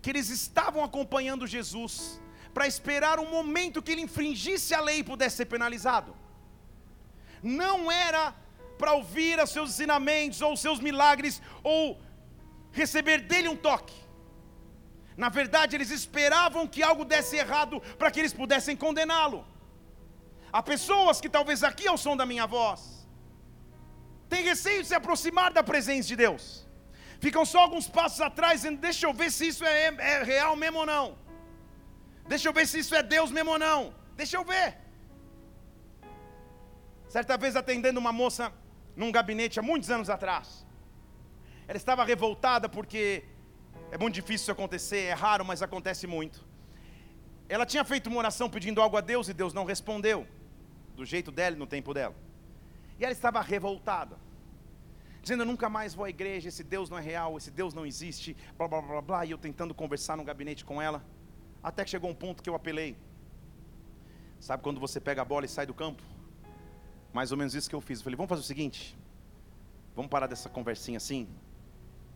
[0.03, 2.21] que eles estavam acompanhando Jesus
[2.55, 6.14] para esperar um momento que ele infringisse a lei e pudesse ser penalizado.
[7.43, 8.23] Não era
[8.79, 12.01] para ouvir os seus ensinamentos ou os seus milagres ou
[12.81, 13.99] receber dele um toque.
[15.17, 19.47] Na verdade, eles esperavam que algo desse errado para que eles pudessem condená-lo.
[20.53, 22.81] Há pessoas que talvez aqui ao som da minha voz
[24.29, 26.45] têm receio de se aproximar da presença de Deus.
[27.21, 30.81] Ficam só alguns passos atrás dizendo: Deixa eu ver se isso é, é real mesmo
[30.81, 31.24] ou não.
[32.27, 33.95] Deixa eu ver se isso é Deus mesmo ou não.
[34.17, 34.77] Deixa eu ver.
[37.09, 38.53] Certa vez atendendo uma moça
[38.97, 40.67] num gabinete há muitos anos atrás.
[41.67, 43.25] Ela estava revoltada porque
[43.91, 46.45] é muito difícil isso acontecer, é raro, mas acontece muito.
[47.49, 50.27] Ela tinha feito uma oração pedindo algo a Deus e Deus não respondeu,
[50.97, 52.15] do jeito dela e no tempo dela.
[52.99, 54.17] E ela estava revoltada,
[55.23, 57.85] dizendo: Eu nunca mais vou à igreja, esse Deus não é real, esse Deus não
[57.85, 59.25] existe, blá blá blá blá.
[59.27, 61.05] E eu tentando conversar no gabinete com ela.
[61.64, 62.94] Até que chegou um ponto que eu apelei.
[64.38, 66.03] Sabe quando você pega a bola e sai do campo?
[67.11, 68.00] Mais ou menos isso que eu fiz.
[68.00, 68.94] Eu falei, vamos fazer o seguinte.
[69.96, 71.27] Vamos parar dessa conversinha assim.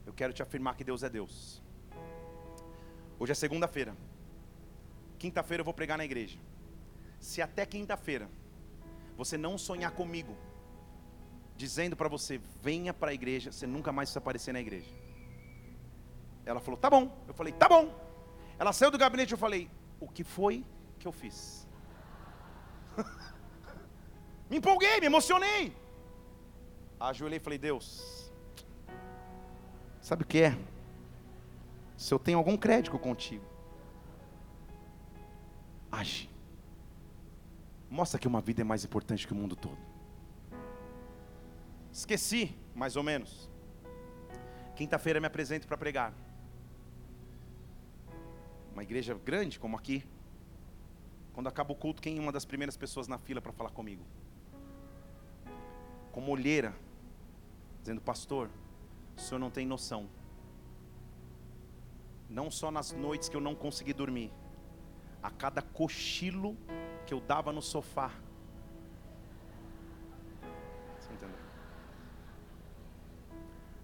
[0.04, 1.62] Eu quero te afirmar que Deus é Deus.
[3.18, 3.96] Hoje é segunda-feira.
[5.18, 6.38] Quinta-feira eu vou pregar na igreja.
[7.18, 8.28] Se até quinta-feira
[9.16, 10.36] você não sonhar comigo,
[11.56, 14.90] dizendo para você, venha para a igreja, você nunca mais vai aparecer na igreja.
[16.44, 17.10] Ela falou, tá bom.
[17.26, 18.07] Eu falei, tá bom.
[18.58, 20.64] Ela saiu do gabinete e eu falei: O que foi
[20.98, 21.66] que eu fiz?
[24.50, 25.74] me empolguei, me emocionei.
[26.98, 28.32] Ajoelhei e falei: Deus,
[30.00, 30.58] sabe o que é?
[31.96, 33.44] Se eu tenho algum crédito contigo,
[35.90, 36.28] age.
[37.90, 39.78] Mostra que uma vida é mais importante que o mundo todo.
[41.90, 43.48] Esqueci, mais ou menos.
[44.76, 46.12] Quinta-feira me apresento para pregar
[48.78, 50.04] uma igreja grande como aqui,
[51.32, 54.04] quando acaba o culto, quem é uma das primeiras pessoas na fila para falar comigo?
[56.12, 56.72] Como olheira,
[57.80, 58.48] dizendo: Pastor,
[59.16, 60.08] o senhor não tem noção.
[62.30, 64.30] Não só nas noites que eu não consegui dormir,
[65.20, 66.56] a cada cochilo
[67.04, 68.12] que eu dava no sofá.
[71.00, 71.38] Você entendeu?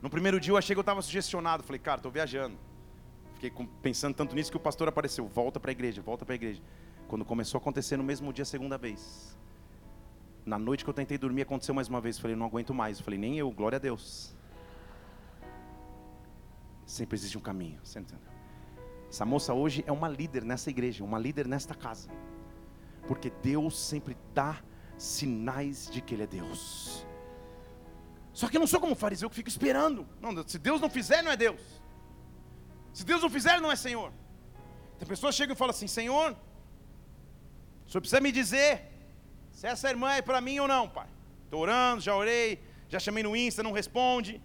[0.00, 1.64] No primeiro dia eu achei que eu estava sugestionado.
[1.64, 2.56] Falei, cara, estou viajando.
[3.44, 5.26] Fiquei pensando tanto nisso que o pastor apareceu.
[5.26, 6.62] Volta para a igreja, volta para a igreja.
[7.06, 9.36] Quando começou a acontecer no mesmo dia, segunda vez.
[10.46, 12.18] Na noite que eu tentei dormir, aconteceu mais uma vez.
[12.18, 13.00] Falei, não aguento mais.
[13.00, 14.34] Falei, nem eu, glória a Deus.
[16.86, 17.78] Sempre existe um caminho.
[19.10, 22.08] Essa moça hoje é uma líder nessa igreja, uma líder nesta casa.
[23.06, 24.58] Porque Deus sempre dá
[24.96, 27.06] sinais de que Ele é Deus.
[28.32, 30.08] Só que eu não sou como fariseu que fica esperando.
[30.18, 31.83] Não, se Deus não fizer, não é Deus.
[32.94, 34.10] Se Deus não fizer, não é Senhor.
[34.98, 36.28] Tem pessoas que chegam e falam assim: Senhor,
[37.86, 38.72] o senhor precisa me dizer
[39.50, 41.08] se essa irmã é para mim ou não, pai.
[41.44, 44.40] Estou orando, já orei, já chamei no Insta, não responde.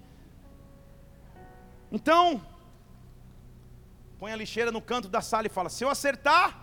[1.91, 2.43] Então,
[4.17, 6.59] põe a lixeira no canto da sala e fala: se eu acertar,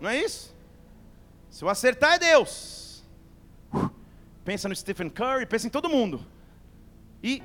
[0.00, 0.54] não é isso?
[1.48, 3.02] Se eu acertar é Deus.
[4.44, 6.26] Pensa no Stephen Curry, pensa em todo mundo.
[7.22, 7.42] E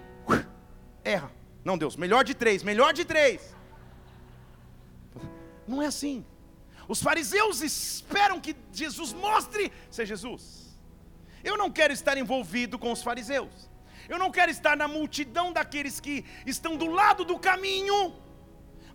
[1.06, 1.39] erra.
[1.64, 3.56] Não, Deus, melhor de três, melhor de três.
[5.68, 6.26] Não é assim.
[6.88, 10.44] Os fariseus esperam que Jesus mostre ser Jesus.
[11.44, 13.70] Eu não quero estar envolvido com os fariseus.
[14.08, 18.16] Eu não quero estar na multidão daqueles que estão do lado do caminho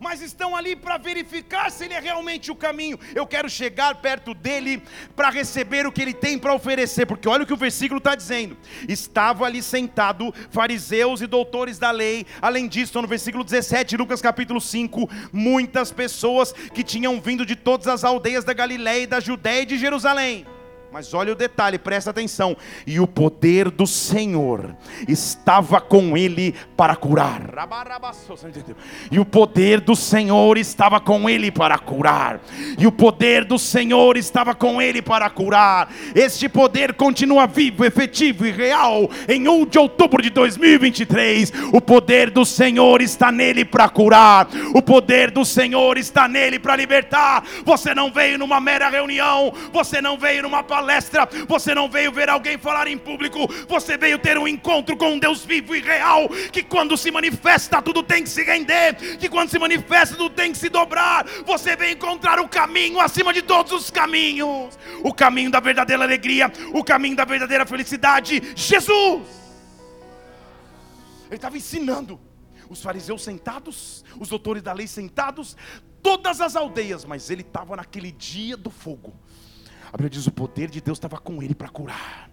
[0.05, 3.01] mas estão ali para verificar se ele é realmente o caminho.
[3.15, 4.83] Eu quero chegar perto dele
[5.17, 8.15] para receber o que ele tem para oferecer, porque olha o que o versículo está
[8.15, 8.55] dizendo:
[8.87, 14.61] estava ali sentado fariseus e doutores da lei, além disso, no versículo 17, Lucas capítulo
[14.61, 19.67] 5, muitas pessoas que tinham vindo de todas as aldeias da Galiléia, da Judéia e
[19.67, 20.47] de Jerusalém.
[20.95, 22.57] Mas olha o detalhe, presta atenção.
[22.87, 24.77] E o poder do Senhor
[25.09, 27.51] estava com ele para curar.
[29.11, 32.41] E o poder do Senhor estava com ele para curar.
[32.79, 35.93] E o poder do Senhor estava com ele para curar.
[36.15, 39.11] Este poder continua vivo, efetivo e real.
[39.29, 44.47] Em 1 de outubro de 2023, o poder do Senhor está nele para curar.
[44.73, 47.43] O poder do Senhor está nele para libertar.
[47.65, 52.13] Você não veio numa mera reunião, você não veio numa palavra palestra, você não veio
[52.13, 55.81] ver alguém falar em público, você veio ter um encontro com um Deus vivo e
[55.81, 60.35] real, que quando se manifesta tudo tem que se render, que quando se manifesta tudo
[60.35, 61.27] tem que se dobrar.
[61.47, 66.53] Você veio encontrar o caminho acima de todos os caminhos, o caminho da verdadeira alegria,
[66.75, 69.23] o caminho da verdadeira felicidade, Jesus.
[71.27, 72.21] Ele estava ensinando
[72.69, 75.57] os fariseus sentados, os doutores da lei sentados,
[76.03, 79.15] todas as aldeias, mas ele estava naquele dia do fogo.
[79.95, 82.29] A Bíblia diz: o poder de Deus estava com ele para curar.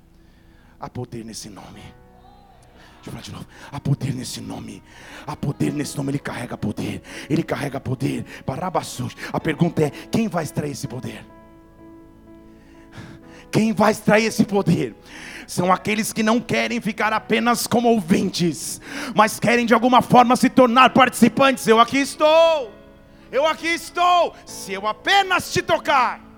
[0.79, 1.83] Há poder nesse nome.
[2.95, 3.45] Deixa eu falar de novo.
[3.71, 4.81] Há poder nesse nome.
[5.27, 6.09] Há poder nesse nome.
[6.09, 7.03] Ele carrega poder.
[7.29, 8.25] Ele carrega poder.
[8.47, 9.15] Barabassus.
[9.31, 11.23] A pergunta é: quem vai extrair esse poder?
[13.51, 14.95] Quem vai extrair esse poder?
[15.45, 18.81] São aqueles que não querem ficar apenas como ouvintes,
[19.13, 21.67] mas querem de alguma forma se tornar participantes.
[21.67, 22.73] Eu aqui estou.
[23.31, 24.33] Eu aqui estou.
[24.47, 26.30] Se eu apenas te tocar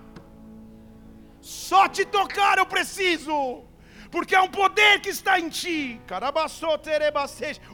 [1.43, 3.65] só te tocar eu preciso,
[4.09, 5.99] porque é um poder que está em ti.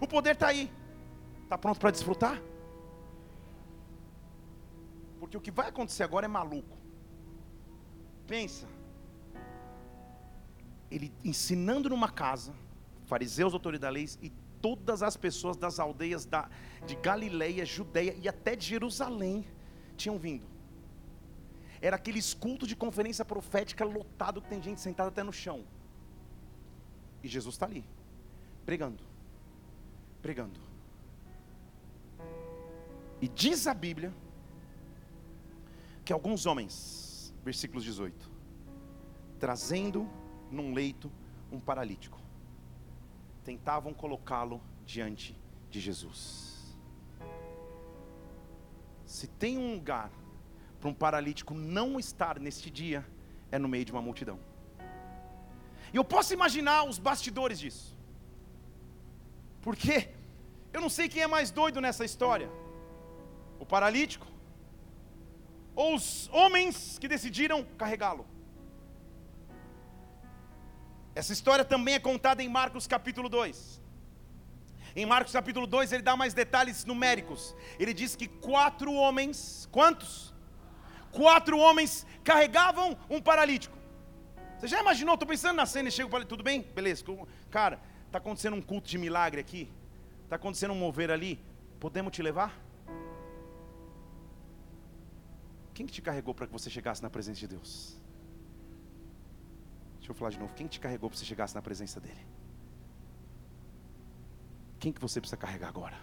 [0.02, 0.72] O poder está aí.
[1.44, 2.42] Está pronto para desfrutar?
[5.20, 6.76] Porque o que vai acontecer agora é maluco.
[8.26, 8.68] Pensa.
[10.90, 12.56] Ele ensinando numa casa,
[13.06, 16.50] fariseus, autoridades da lei e todas as pessoas das aldeias da,
[16.88, 19.46] de Galileia, Judeia e até de Jerusalém
[19.96, 20.49] tinham vindo.
[21.82, 25.66] Era aqueles cultos de conferência profética lotado que tem gente sentada até no chão.
[27.24, 27.86] E Jesus está ali,
[28.66, 29.04] pregando,
[30.22, 30.60] pregando.
[33.22, 34.14] E diz a Bíblia
[36.04, 38.30] que alguns homens, versículos 18,
[39.40, 40.10] trazendo
[40.52, 41.12] num leito
[41.52, 42.20] um paralítico,
[43.44, 45.38] tentavam colocá-lo diante
[45.70, 46.78] de Jesus.
[49.06, 50.12] Se tem um lugar
[50.80, 53.06] para um paralítico não estar neste dia
[53.52, 54.40] é no meio de uma multidão.
[55.94, 57.98] E eu posso imaginar os bastidores disso.
[59.62, 60.10] Porque
[60.72, 62.50] eu não sei quem é mais doido nessa história:
[63.60, 64.28] o paralítico
[65.76, 68.26] ou os homens que decidiram carregá-lo.
[71.16, 73.82] Essa história também é contada em Marcos capítulo 2.
[74.96, 77.56] Em Marcos capítulo 2 ele dá mais detalhes numéricos.
[77.78, 80.34] Ele diz que quatro homens, quantos?
[81.12, 83.78] Quatro homens carregavam um paralítico.
[84.60, 85.14] Você já imaginou?
[85.14, 86.62] Estou pensando na cena e chego e falei, tudo bem?
[86.62, 87.06] Beleza.
[87.50, 89.72] Cara, está acontecendo um culto de milagre aqui.
[90.24, 91.40] Está acontecendo um mover ali.
[91.80, 92.60] Podemos te levar?
[95.74, 97.98] Quem que te carregou para que você chegasse na presença de Deus?
[99.98, 100.54] Deixa eu falar de novo.
[100.54, 102.28] Quem te carregou para você chegasse na presença dele?
[104.78, 105.98] Quem que você precisa carregar agora?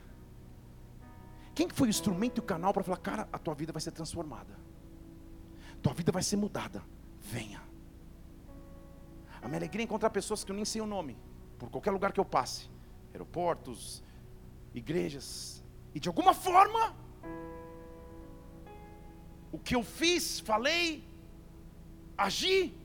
[1.55, 3.83] Quem que foi o instrumento e o canal para falar, cara, a tua vida vai
[3.83, 4.66] ser transformada.
[5.83, 6.83] Tua vida vai ser mudada.
[7.21, 7.63] Venha.
[9.43, 11.17] A minha alegria é encontrar pessoas que eu nem sei o nome,
[11.59, 12.69] por qualquer lugar que eu passe,
[13.13, 14.03] aeroportos,
[14.75, 15.65] igrejas,
[15.95, 16.95] e de alguma forma,
[19.53, 21.09] o que eu fiz, falei,
[22.19, 22.79] agi,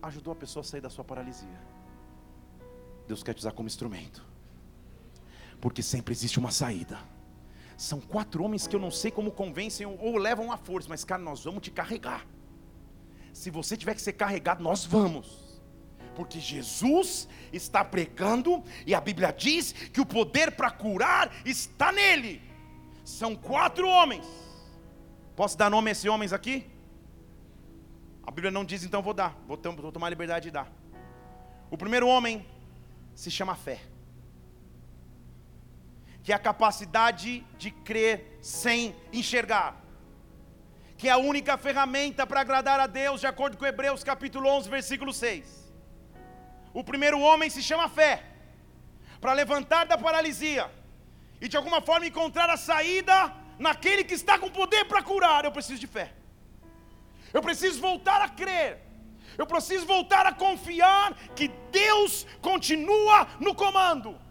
[0.00, 1.60] ajudou a pessoa a sair da sua paralisia.
[3.06, 4.24] Deus quer te usar como instrumento,
[5.60, 6.98] porque sempre existe uma saída.
[7.76, 11.22] São quatro homens que eu não sei como convencem ou levam a força, mas cara,
[11.22, 12.26] nós vamos te carregar.
[13.32, 15.46] Se você tiver que ser carregado, nós vamos
[16.16, 22.40] porque Jesus está pregando e a Bíblia diz que o poder para curar está nele.
[23.04, 24.26] São quatro homens.
[25.36, 26.66] Posso dar nome a esses homens aqui?
[28.26, 29.36] A Bíblia não diz, então vou dar.
[29.46, 30.72] Vou tomar a liberdade de dar.
[31.70, 32.44] O primeiro homem
[33.14, 33.80] se chama fé,
[36.26, 39.80] que é a capacidade de crer sem enxergar,
[40.98, 44.68] que é a única ferramenta para agradar a Deus, de acordo com Hebreus capítulo 11,
[44.68, 45.72] versículo 6.
[46.74, 48.24] O primeiro homem se chama fé,
[49.20, 50.68] para levantar da paralisia
[51.40, 55.44] e de alguma forma encontrar a saída naquele que está com poder para curar.
[55.44, 56.12] Eu preciso de fé.
[57.32, 58.82] Eu preciso voltar a crer.
[59.38, 64.25] Eu preciso voltar a confiar que Deus continua no comando.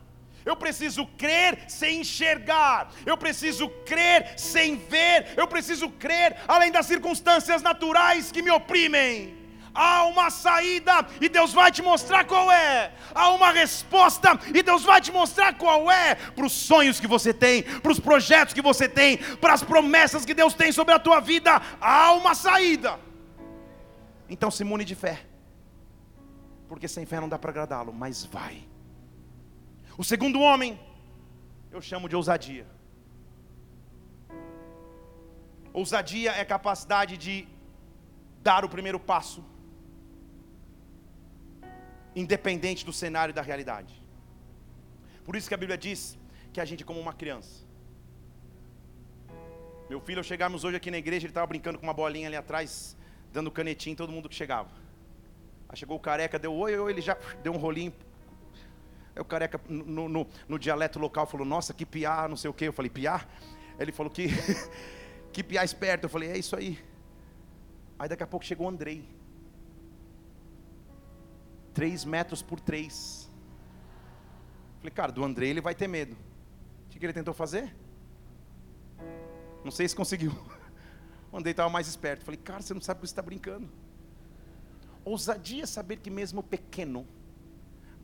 [0.46, 2.92] Eu preciso crer sem enxergar.
[3.06, 5.34] Eu preciso crer sem ver.
[5.36, 11.52] Eu preciso crer além das circunstâncias naturais que me oprimem há uma saída e Deus
[11.52, 12.94] vai te mostrar qual é.
[13.14, 17.34] Há uma resposta e Deus vai te mostrar qual é para os sonhos que você
[17.34, 21.00] tem, para os projetos que você tem, para as promessas que Deus tem sobre a
[21.00, 21.62] tua vida.
[21.82, 22.98] Há uma saída.
[24.30, 25.20] Então se imune de fé.
[26.68, 28.64] Porque sem fé não dá para agradá-lo, mas vai.
[29.98, 30.80] O segundo homem,
[31.72, 32.66] eu chamo de ousadia.
[35.72, 37.48] Ousadia é capacidade de
[38.42, 39.44] dar o primeiro passo
[42.16, 43.94] independente do cenário e da realidade.
[45.26, 46.18] Por isso que a Bíblia diz
[46.54, 47.66] que a gente é como uma criança.
[49.90, 52.38] Meu filho, ao chegarmos hoje aqui na igreja, ele estava brincando com uma bolinha ali
[52.38, 52.98] atrás,
[53.34, 54.72] dando canetinho em todo mundo que chegava.
[55.68, 57.94] Aí chegou o careca, deu oi, oi, ele já deu um rolinho.
[59.16, 62.54] Aí o careca, no, no, no dialeto local, falou: Nossa, que piá, não sei o
[62.54, 62.66] que.
[62.66, 63.26] Eu falei: Piá?
[63.80, 64.28] Ele falou: Que,
[65.32, 66.06] que piá esperto.
[66.06, 66.78] Eu falei: É isso aí.
[67.98, 69.08] Aí daqui a pouco chegou o Andrei.
[71.74, 73.30] 3 metros por 3.
[74.80, 76.16] Falei, cara, do André ele vai ter medo.
[76.86, 77.76] O que, ele tentou fazer?
[79.64, 80.32] Não sei se conseguiu.
[81.32, 82.24] O Andrei estava mais esperto.
[82.24, 83.68] Falei, cara, você não sabe que você está brincando.
[85.04, 87.06] Ousadia é saber que mesmo pequeno,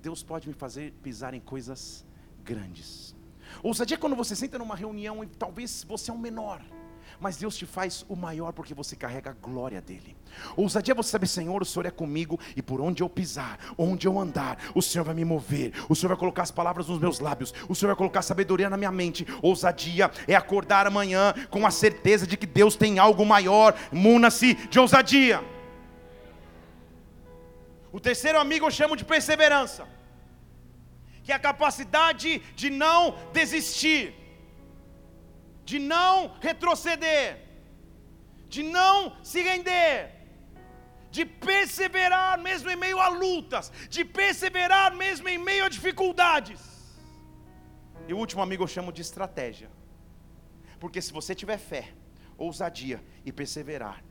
[0.01, 2.05] Deus pode me fazer pisar em coisas
[2.43, 3.15] grandes.
[3.61, 6.61] Ousadia é quando você senta numa reunião e talvez você é um menor
[7.21, 10.17] mas Deus te faz o maior porque você carrega a glória dele.
[10.57, 14.19] Ousadia você saber, Senhor, o Senhor é comigo e por onde eu pisar, onde eu
[14.19, 17.53] andar, o Senhor vai me mover, o Senhor vai colocar as palavras nos meus lábios,
[17.69, 19.27] o Senhor vai colocar sabedoria na minha mente.
[19.41, 23.75] Ousadia é acordar amanhã com a certeza de que Deus tem algo maior.
[23.91, 25.60] Muna-se de ousadia.
[27.91, 29.87] O terceiro amigo eu chamo de perseverança,
[31.23, 34.21] que é a capacidade de não desistir
[35.71, 37.39] de não retroceder,
[38.49, 40.11] de não se render,
[41.09, 46.59] de perseverar mesmo em meio a lutas, de perseverar mesmo em meio a dificuldades.
[48.07, 49.69] E o último amigo eu chamo de estratégia,
[50.79, 51.93] porque se você tiver fé,
[52.37, 54.03] ousadia e perseverar,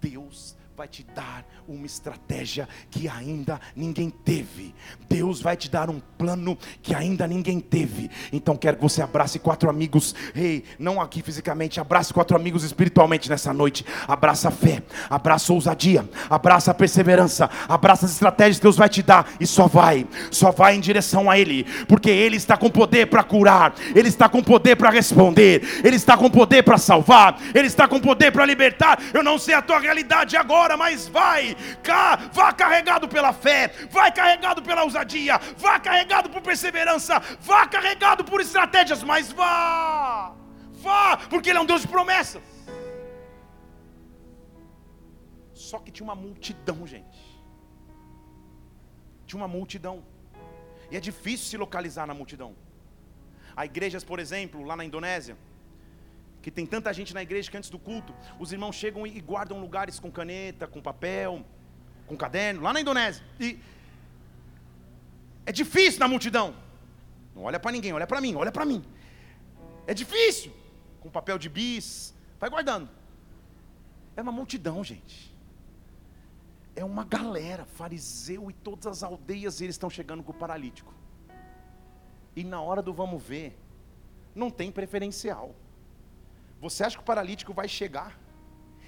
[0.00, 4.72] Deus vai te dar uma estratégia que ainda ninguém teve.
[5.08, 8.08] Deus vai te dar um plano que ainda ninguém teve.
[8.32, 13.28] Então quero que você abrace quatro amigos, ei, não aqui fisicamente, abrace quatro amigos espiritualmente
[13.28, 13.84] nessa noite.
[14.06, 18.88] Abraça a fé, abraça a ousadia, abraça a perseverança, abraça as estratégias que Deus vai
[18.88, 22.70] te dar e só vai, só vai em direção a Ele, porque Ele está com
[22.70, 27.36] poder para curar, Ele está com poder para responder, Ele está com poder para salvar,
[27.52, 29.02] Ele está com poder para libertar.
[29.12, 34.12] Eu não sei a tua realidade agora mas vai, cá, vá carregado pela fé, vai
[34.12, 40.34] carregado pela ousadia, vá carregado por perseverança, vá carregado por estratégias, mas vá,
[40.72, 42.42] vá, porque Ele é um Deus de promessas.
[45.52, 47.20] Só que tinha uma multidão, gente.
[49.26, 50.02] Tinha uma multidão.
[50.90, 52.54] E é difícil se localizar na multidão.
[53.54, 55.36] Há igrejas, por exemplo, lá na Indonésia,
[56.42, 59.60] que tem tanta gente na igreja que antes do culto, os irmãos chegam e guardam
[59.60, 61.44] lugares com caneta, com papel,
[62.06, 63.24] com caderno, lá na Indonésia.
[63.40, 63.58] E
[65.44, 66.54] é difícil na multidão.
[67.34, 68.84] Não olha para ninguém, olha para mim, olha para mim.
[69.86, 70.52] É difícil.
[71.00, 72.88] Com papel de bis, vai guardando.
[74.16, 75.34] É uma multidão, gente.
[76.74, 80.94] É uma galera, fariseu e todas as aldeias, eles estão chegando com o paralítico.
[82.36, 83.58] E na hora do vamos ver,
[84.34, 85.54] não tem preferencial.
[86.60, 88.18] Você acha que o paralítico vai chegar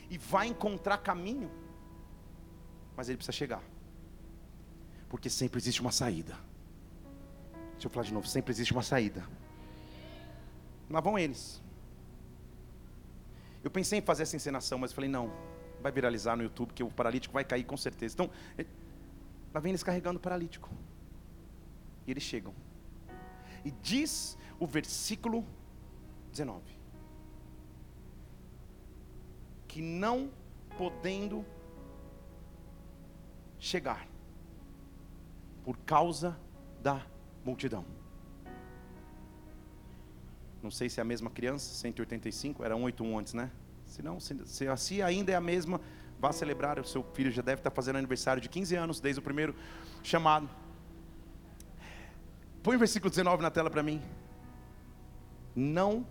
[0.09, 1.51] e vai encontrar caminho?
[2.97, 3.63] Mas ele precisa chegar.
[5.09, 6.37] Porque sempre existe uma saída.
[7.73, 9.27] Deixa eu falar de novo, sempre existe uma saída.
[10.89, 11.63] Lá vão eles.
[13.63, 15.33] Eu pensei em fazer essa encenação, mas falei, não,
[15.81, 18.15] vai viralizar no YouTube, que o paralítico vai cair com certeza.
[18.15, 18.31] Então,
[19.53, 20.69] lá vem eles carregando o paralítico.
[22.07, 22.55] E eles chegam.
[23.65, 25.47] E diz o versículo
[26.31, 26.80] 19:
[29.71, 30.29] que não
[30.77, 31.47] podendo
[33.57, 34.05] chegar,
[35.65, 36.37] por causa
[36.83, 37.07] da
[37.45, 37.85] multidão.
[40.61, 43.49] Não sei se é a mesma criança, 185, era 181 antes, né?
[43.87, 45.81] Se não, se, se assim ainda é a mesma,
[46.19, 46.81] vá celebrar.
[46.81, 49.55] O seu filho já deve estar fazendo aniversário de 15 anos, desde o primeiro
[50.03, 50.51] chamado.
[52.61, 54.03] Põe o versículo 19 na tela para mim.
[55.55, 56.05] Não.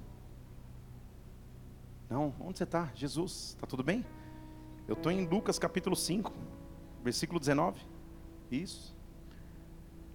[2.10, 2.90] Não, onde você está?
[2.96, 4.04] Jesus, está tudo bem?
[4.88, 6.34] Eu estou em Lucas capítulo 5,
[7.04, 7.80] versículo 19.
[8.50, 8.98] Isso.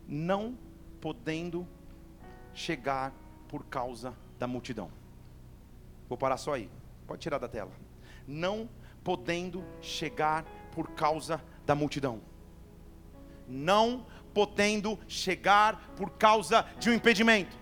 [0.08, 0.58] Não
[1.00, 1.68] podendo
[2.52, 3.14] chegar
[3.46, 4.90] por causa da multidão.
[6.08, 6.68] Vou parar só aí.
[7.06, 7.70] Pode tirar da tela.
[8.26, 8.68] Não
[9.04, 12.20] podendo chegar por causa da multidão.
[13.46, 17.56] Não podendo chegar por causa de um impedimento.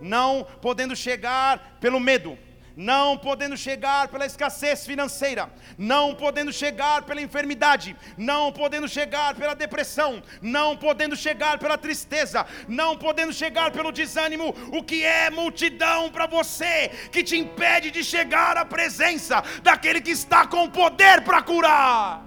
[0.00, 2.36] Não podendo chegar pelo medo
[2.78, 9.54] não podendo chegar pela escassez financeira, não podendo chegar pela enfermidade, não podendo chegar pela
[9.62, 16.08] depressão, não podendo chegar pela tristeza, não podendo chegar pelo desânimo, o que é multidão
[16.08, 21.42] para você que te impede de chegar à presença daquele que está com poder para
[21.42, 22.24] curar?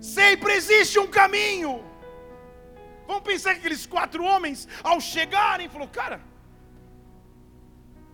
[0.00, 1.84] Sempre existe um caminho.
[3.06, 6.20] Vamos pensar que aqueles quatro homens, ao chegarem, falou: Cara,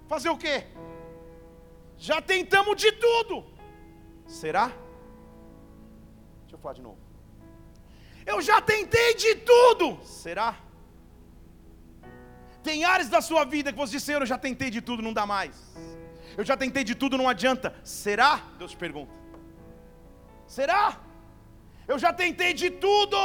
[0.07, 0.65] fazer o quê?
[2.09, 3.35] Já tentamos de tudo.
[4.41, 4.67] Será?
[6.43, 6.99] Deixa eu falar de novo.
[8.33, 9.87] Eu já tentei de tudo.
[10.05, 10.51] Será?
[12.63, 15.15] Tem áreas da sua vida que você diz, Senhor, eu já tentei de tudo, não
[15.15, 15.57] dá mais.
[16.37, 17.75] Eu já tentei de tudo, não adianta.
[17.83, 18.33] Será?
[18.59, 19.15] Deus te pergunta.
[20.47, 21.01] Será?
[21.89, 23.17] Eu já tentei de tudo.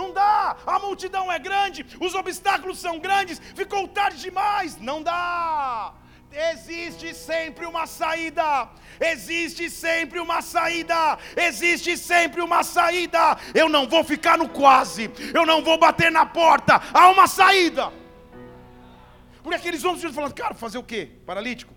[0.00, 0.56] Não dá.
[0.64, 4.76] A multidão é grande, os obstáculos são grandes, ficou tarde demais.
[4.90, 5.94] Não dá.
[6.30, 8.68] Existe sempre uma saída.
[9.00, 11.18] Existe sempre uma saída.
[11.36, 13.38] Existe sempre uma saída.
[13.54, 15.10] Eu não vou ficar no quase.
[15.34, 16.80] Eu não vou bater na porta.
[16.92, 17.92] Há uma saída.
[19.42, 21.10] Porque aqueles homens falando, cara, fazer o quê?
[21.24, 21.72] Paralítico?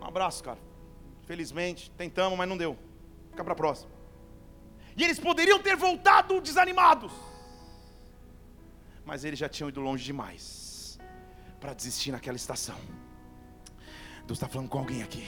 [0.00, 0.58] Um abraço, cara.
[1.26, 2.78] Felizmente, tentamos, mas não deu.
[3.30, 3.90] Fica para a próxima.
[4.96, 7.12] E eles poderiam ter voltado desanimados.
[9.04, 10.98] Mas eles já tinham ido longe demais
[11.60, 12.78] para desistir naquela estação.
[14.28, 15.24] Deus está falando com alguém aqui.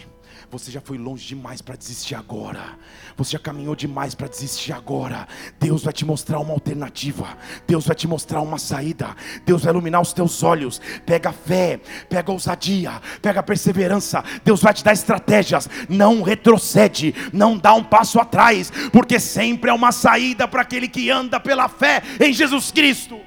[0.50, 2.78] Você já foi longe demais para desistir agora.
[3.16, 5.26] Você já caminhou demais para desistir agora.
[5.58, 7.34] Deus vai te mostrar uma alternativa.
[7.66, 9.16] Deus vai te mostrar uma saída.
[9.46, 10.82] Deus vai iluminar os teus olhos.
[11.06, 11.80] Pega fé,
[12.10, 14.22] pega ousadia, pega perseverança.
[14.44, 15.66] Deus vai te dar estratégias.
[15.88, 21.10] Não retrocede, não dá um passo atrás, porque sempre é uma saída para aquele que
[21.10, 23.18] anda pela fé em Jesus Cristo.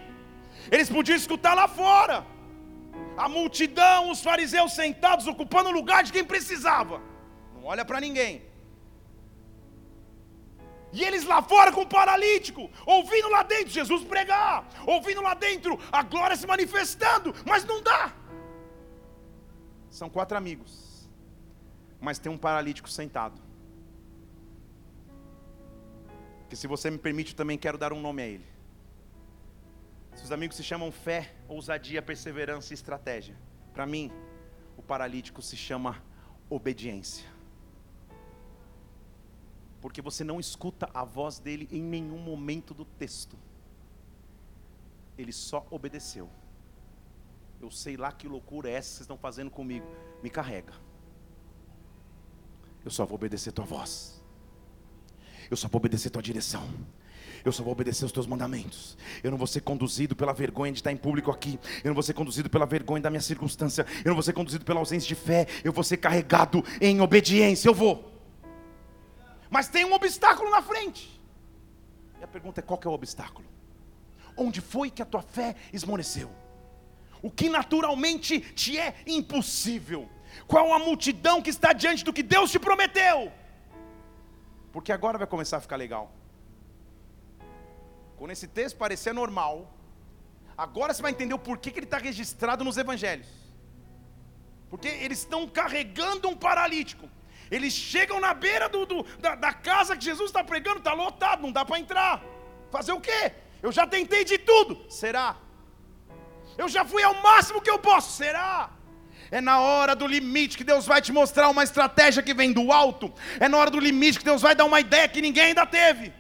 [0.71, 2.31] Eles podiam escutar lá fora
[3.17, 7.01] a multidão, os fariseus sentados, ocupando o lugar de quem precisava.
[7.53, 8.43] Não olha para ninguém.
[10.91, 15.79] E eles lá fora com o paralítico, ouvindo lá dentro Jesus pregar, ouvindo lá dentro
[15.91, 18.13] a glória se manifestando, mas não dá.
[19.89, 21.09] São quatro amigos,
[21.99, 23.41] mas tem um paralítico sentado.
[26.47, 28.52] Que se você me permite, eu também quero dar um nome a ele.
[30.23, 33.35] Seus amigos se chamam fé, ousadia, perseverança e estratégia.
[33.73, 34.09] Para mim,
[34.77, 36.01] o paralítico se chama
[36.49, 37.27] obediência.
[39.81, 43.37] Porque você não escuta a voz dele em nenhum momento do texto.
[45.17, 46.29] Ele só obedeceu.
[47.59, 49.85] Eu sei lá que loucura é essa que vocês estão fazendo comigo.
[50.23, 50.71] Me carrega.
[52.85, 54.23] Eu só vou obedecer tua voz.
[55.51, 56.65] Eu só vou obedecer tua direção
[57.45, 58.97] Eu só vou obedecer os teus mandamentos.
[59.21, 61.59] Eu não vou ser conduzido pela vergonha de estar em público aqui.
[61.83, 63.85] Eu não vou ser conduzido pela vergonha da minha circunstância.
[64.03, 65.45] Eu não vou ser conduzido pela ausência de fé.
[65.63, 67.67] Eu vou ser carregado em obediência.
[67.67, 68.11] Eu vou.
[69.49, 71.21] Mas tem um obstáculo na frente.
[72.19, 73.47] E a pergunta é: qual é o obstáculo?
[74.37, 76.31] Onde foi que a tua fé esmoreceu?
[77.21, 80.09] O que naturalmente te é impossível?
[80.47, 83.31] Qual a multidão que está diante do que Deus te prometeu?
[84.71, 86.11] Porque agora vai começar a ficar legal.
[88.17, 89.75] Quando esse texto parecer normal,
[90.57, 93.27] agora você vai entender o porquê que ele está registrado nos evangelhos.
[94.69, 97.09] Porque eles estão carregando um paralítico.
[97.51, 101.41] Eles chegam na beira do, do da, da, casa que Jesus está pregando, está lotado,
[101.41, 102.23] não dá para entrar.
[102.71, 103.33] Fazer o quê?
[103.61, 104.83] Eu já tentei de tudo.
[104.89, 105.35] Será?
[106.57, 108.17] Eu já fui ao máximo que eu posso.
[108.17, 108.71] Será?
[109.29, 112.71] É na hora do limite que Deus vai te mostrar uma estratégia que vem do
[112.71, 113.11] alto.
[113.39, 116.13] É na hora do limite que Deus vai dar uma ideia que ninguém ainda teve.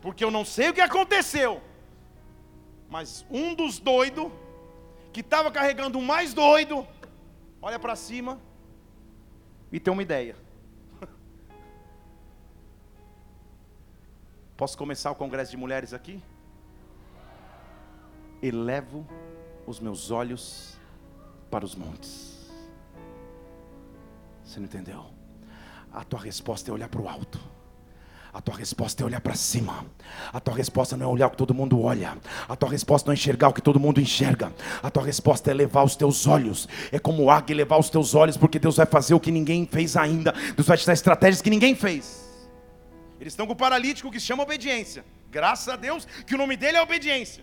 [0.00, 1.60] Porque eu não sei o que aconteceu.
[2.88, 4.30] Mas um dos doidos,
[5.12, 6.86] que estava carregando o mais doido,
[7.60, 8.40] olha para cima
[9.70, 10.34] e tem uma ideia.
[14.56, 16.22] Posso começar o congresso de mulheres aqui?
[18.42, 19.06] Elevo
[19.66, 20.78] os meus olhos
[21.50, 22.50] para os montes.
[24.44, 25.06] Você não entendeu?
[25.92, 27.38] A tua resposta é olhar para o alto.
[28.32, 29.84] A tua resposta é olhar para cima.
[30.32, 32.16] A tua resposta não é olhar o que todo mundo olha.
[32.48, 34.52] A tua resposta não é enxergar o que todo mundo enxerga.
[34.80, 36.68] A tua resposta é levar os teus olhos.
[36.92, 39.96] É como águia levar os teus olhos, porque Deus vai fazer o que ninguém fez
[39.96, 40.32] ainda.
[40.54, 42.28] Deus vai te dar estratégias que ninguém fez.
[43.20, 45.04] Eles estão com o paralítico que se chama obediência.
[45.28, 47.42] Graças a Deus que o nome dele é obediência.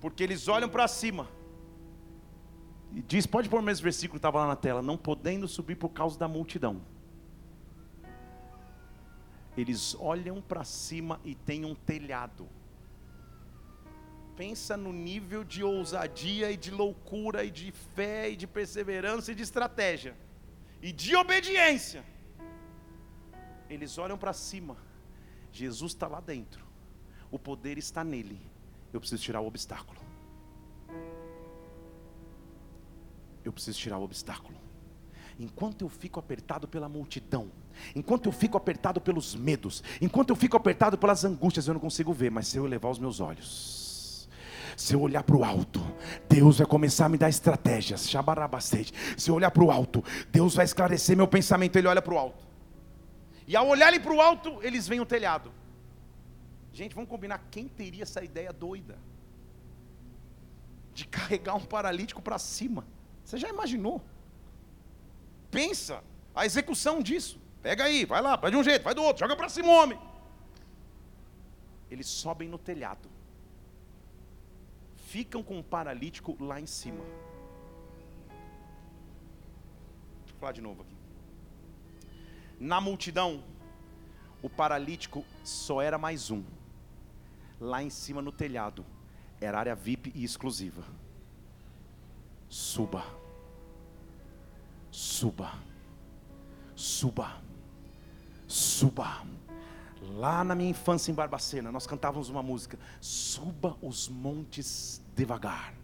[0.00, 1.28] Porque eles olham para cima.
[2.94, 5.76] E diz, pode pôr o mesmo versículo que estava lá na tela, não podendo subir
[5.76, 6.80] por causa da multidão
[9.60, 12.48] eles olham para cima e tem um telhado.
[14.36, 19.34] Pensa no nível de ousadia e de loucura e de fé e de perseverança e
[19.34, 20.16] de estratégia
[20.80, 22.04] e de obediência.
[23.68, 24.76] Eles olham para cima.
[25.52, 26.64] Jesus está lá dentro.
[27.30, 28.40] O poder está nele.
[28.92, 30.00] Eu preciso tirar o obstáculo.
[33.44, 34.60] Eu preciso tirar o obstáculo
[35.40, 37.50] enquanto eu fico apertado pela multidão,
[37.94, 42.12] enquanto eu fico apertado pelos medos, enquanto eu fico apertado pelas angústias, eu não consigo
[42.12, 44.28] ver, mas se eu elevar os meus olhos,
[44.76, 45.80] se eu olhar para o alto,
[46.28, 48.00] Deus vai começar a me dar estratégias.
[48.00, 51.76] Se eu olhar para o alto, Deus vai esclarecer meu pensamento.
[51.76, 52.42] Ele olha para o alto.
[53.46, 55.52] E ao olharem para o alto, eles veem o telhado.
[56.72, 58.96] Gente, vamos combinar quem teria essa ideia doida
[60.94, 62.86] de carregar um paralítico para cima?
[63.22, 64.02] Você já imaginou?
[65.50, 66.02] pensa
[66.34, 67.39] a execução disso.
[67.62, 69.74] Pega aí, vai lá, vai de um jeito, vai do outro, joga para cima o
[69.74, 69.98] homem.
[71.90, 73.08] Eles sobem no telhado.
[74.96, 77.04] Ficam com o paralítico lá em cima.
[80.26, 80.96] Vou falar de novo aqui.
[82.58, 83.42] Na multidão,
[84.42, 86.44] o paralítico só era mais um.
[87.60, 88.86] Lá em cima no telhado,
[89.40, 90.84] era área VIP e exclusiva.
[92.48, 93.20] Suba
[94.90, 95.52] suba,
[96.74, 97.40] suba,
[98.50, 99.22] suba.
[100.16, 105.74] Lá na minha infância em Barbacena, nós cantávamos uma música: Suba os montes devagar,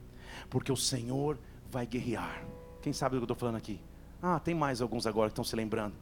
[0.51, 1.39] porque o Senhor
[1.71, 2.45] vai guerrear.
[2.83, 3.81] Quem sabe do que eu estou falando aqui?
[4.23, 5.95] Ah, tem mais alguns agora que estão se lembrando.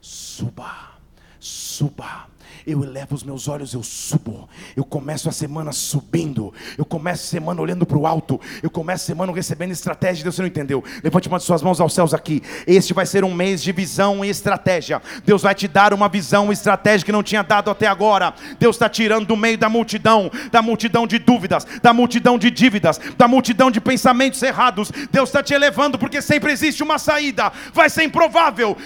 [0.00, 1.01] Suba
[1.42, 2.32] suba.
[2.66, 4.48] Eu elevo os meus olhos, eu subo.
[4.76, 6.54] Eu começo a semana subindo.
[6.78, 8.40] Eu começo a semana olhando para o alto.
[8.62, 10.22] Eu começo a semana recebendo estratégia.
[10.22, 10.84] Deus, você não entendeu?
[11.02, 12.42] Levante uma de suas mãos aos céus aqui.
[12.66, 15.02] Este vai ser um mês de visão e estratégia.
[15.24, 18.32] Deus vai te dar uma visão e estratégia que não tinha dado até agora.
[18.60, 23.00] Deus está tirando do meio da multidão, da multidão de dúvidas, da multidão de dívidas,
[23.16, 24.92] da multidão de pensamentos errados.
[25.10, 27.50] Deus está te elevando porque sempre existe uma saída.
[27.72, 28.76] Vai ser improvável.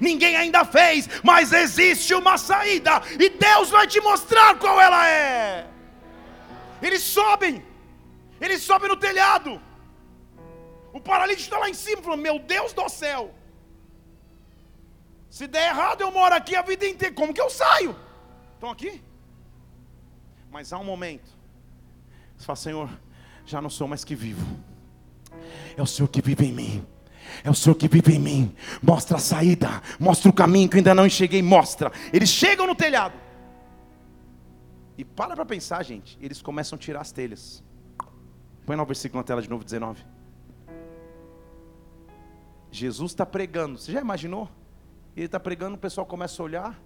[0.00, 2.92] Ninguém ainda fez mas existe uma saída,
[3.24, 5.68] e Deus vai te mostrar qual ela é.
[6.80, 7.54] Eles sobem,
[8.40, 9.60] eles sobem no telhado.
[10.90, 13.34] O paralítico está lá em cima, falando: Meu Deus do céu,
[15.28, 17.94] se der errado, eu moro aqui a vida inteira, como que eu saio?
[18.54, 18.92] Estão aqui?
[20.50, 21.28] Mas há um momento,
[22.36, 22.88] você fala: Senhor,
[23.44, 24.46] já não sou mais que vivo,
[25.76, 26.86] é o Senhor que vive em mim.
[27.44, 28.54] É o Senhor que vive em mim.
[28.82, 29.82] Mostra a saída.
[29.98, 31.42] Mostra o caminho que ainda não enxerguei.
[31.42, 31.92] Mostra.
[32.12, 33.14] Eles chegam no telhado.
[34.96, 36.18] E para para pensar, gente.
[36.20, 37.62] Eles começam a tirar as telhas.
[38.66, 40.04] Põe no versículo na tela de novo, 19.
[42.70, 43.78] Jesus está pregando.
[43.78, 44.48] Você já imaginou?
[45.16, 46.80] Ele está pregando, o pessoal começa a olhar.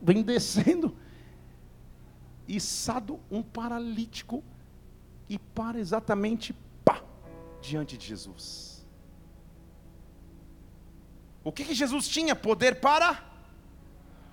[0.00, 0.96] vem descendo.
[2.46, 4.42] Içado um paralítico
[5.28, 6.54] e para exatamente
[7.62, 8.84] diante de Jesus.
[11.44, 12.34] O que, que Jesus tinha?
[12.34, 13.24] Poder para?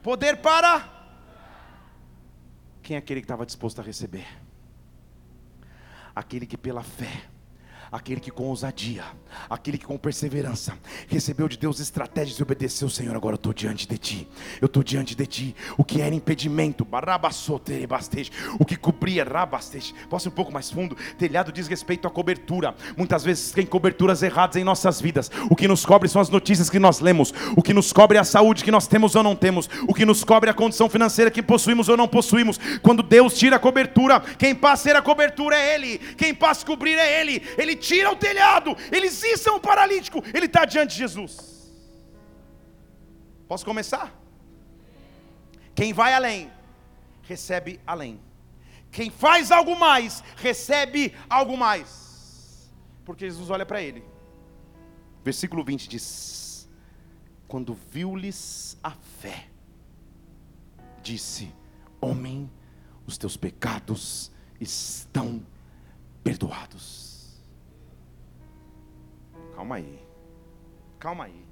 [0.03, 0.97] Poder para?
[2.83, 4.27] Quem é aquele que estava disposto a receber?
[6.15, 7.28] Aquele que pela fé
[7.91, 9.03] aquele que com ousadia,
[9.49, 10.73] aquele que com perseverança
[11.07, 14.27] recebeu de Deus estratégias e obedeceu, Senhor, agora eu estou diante de Ti,
[14.61, 15.55] eu estou diante de Ti.
[15.77, 16.87] O que era impedimento,
[18.59, 19.25] o que cobria,
[20.09, 20.95] posso ir um pouco mais fundo?
[21.17, 22.75] Telhado diz respeito à cobertura.
[22.97, 25.31] Muitas vezes tem coberturas erradas em nossas vidas.
[25.49, 28.21] O que nos cobre são as notícias que nós lemos, o que nos cobre é
[28.21, 30.89] a saúde que nós temos ou não temos, o que nos cobre é a condição
[30.89, 32.59] financeira que possuímos ou não possuímos.
[32.81, 36.63] Quando Deus tira a cobertura, quem passa a ser a cobertura é Ele, quem passa
[36.63, 37.41] a cobrir é Ele.
[37.57, 41.33] Ele tira o telhado, eles içam o paralítico, ele está diante de Jesus.
[43.47, 44.13] Posso começar?
[45.73, 46.51] Quem vai além,
[47.23, 48.19] recebe além.
[48.91, 52.69] Quem faz algo mais, recebe algo mais.
[53.05, 54.03] Porque Jesus olha para ele.
[55.23, 56.69] Versículo 20 diz:
[57.47, 59.47] Quando viu-lhes a fé,
[61.01, 61.51] disse:
[62.01, 62.51] Homem,
[63.07, 65.45] os teus pecados estão
[66.23, 67.08] perdoados.
[69.59, 69.99] Calma aí.
[70.97, 71.45] Calma aí.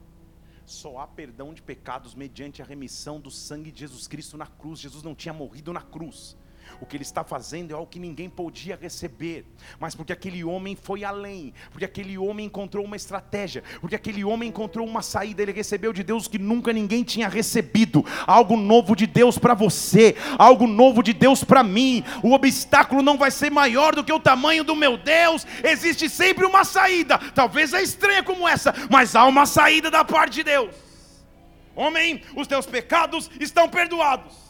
[0.66, 4.80] Só há perdão de pecados mediante a remissão do sangue de Jesus Cristo na cruz.
[4.80, 6.38] Jesus não tinha morrido na cruz.
[6.80, 9.46] O que ele está fazendo é algo que ninguém podia receber,
[9.80, 14.50] mas porque aquele homem foi além, porque aquele homem encontrou uma estratégia, porque aquele homem
[14.50, 19.08] encontrou uma saída, ele recebeu de Deus que nunca ninguém tinha recebido, algo novo de
[19.08, 22.04] Deus para você, algo novo de Deus para mim.
[22.24, 26.46] O obstáculo não vai ser maior do que o tamanho do meu Deus, existe sempre
[26.46, 30.76] uma saída, talvez é estranha como essa, mas há uma saída da parte de Deus.
[31.76, 34.47] Homem, os teus pecados estão perdoados.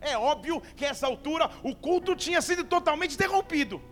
[0.00, 3.82] É óbvio que a essa altura o culto tinha sido totalmente interrompido.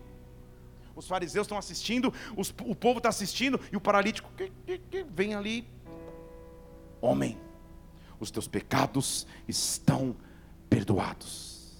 [0.95, 5.03] Os fariseus estão assistindo, os, o povo está assistindo, e o paralítico que, que, que,
[5.03, 5.65] vem ali.
[6.99, 7.39] Homem,
[8.19, 10.15] os teus pecados estão
[10.69, 11.77] perdoados.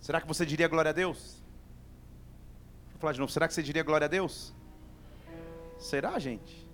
[0.00, 1.44] Será que você diria glória a Deus?
[2.92, 4.52] Vou falar de novo, será que você diria glória a Deus?
[5.78, 6.68] Será, gente?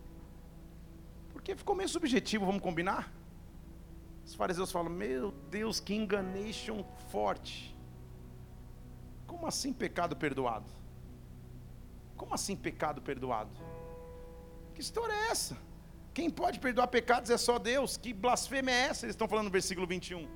[1.32, 3.12] Porque ficou meio subjetivo, vamos combinar?
[4.26, 7.74] Os fariseus falam: Meu Deus, que enganation forte.
[9.26, 10.70] Como assim pecado perdoado?
[12.16, 13.54] Como assim pecado perdoado?
[14.74, 15.56] Que história é essa?
[16.12, 17.96] Quem pode perdoar pecados é só Deus.
[17.96, 19.04] Que blasfêmia é essa?
[19.04, 20.28] Eles estão falando no versículo 21.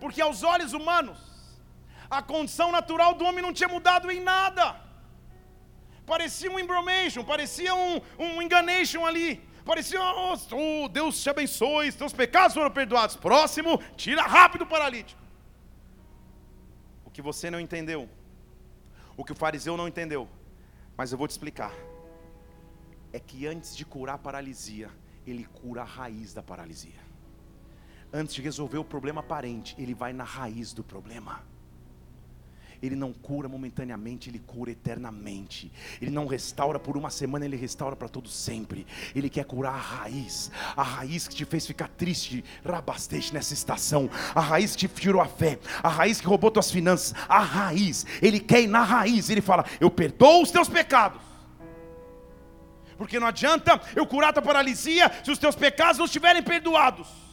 [0.00, 1.18] Porque aos olhos humanos,
[2.08, 4.64] a condição natural do homem não tinha mudado em nada.
[6.12, 9.30] Parecia um embromation, parecia um, um enganation ali.
[9.66, 13.16] Parecia, oh, Deus te abençoe, teus pecados foram perdoados.
[13.16, 15.20] Próximo, tira rápido o paralítico.
[17.04, 18.08] O que você não entendeu,
[19.16, 20.28] o que o fariseu não entendeu,
[20.96, 21.72] mas eu vou te explicar.
[23.12, 24.88] É que antes de curar a paralisia,
[25.26, 27.00] ele cura a raiz da paralisia.
[28.12, 31.44] Antes de resolver o problema aparente, ele vai na raiz do problema.
[32.82, 35.70] Ele não cura momentaneamente, Ele cura eternamente.
[36.00, 38.86] Ele não restaura por uma semana, Ele restaura para todo sempre.
[39.14, 44.10] Ele quer curar a raiz, a raiz que te fez ficar triste, rabastete nessa estação,
[44.34, 48.06] a raiz que te tirou a fé, a raiz que roubou tuas finanças, a raiz.
[48.20, 49.30] Ele quer ir na raiz.
[49.30, 51.20] Ele fala: Eu perdoo os teus pecados.
[52.96, 57.25] Porque não adianta eu curar a tua paralisia se os teus pecados não estiverem perdoados.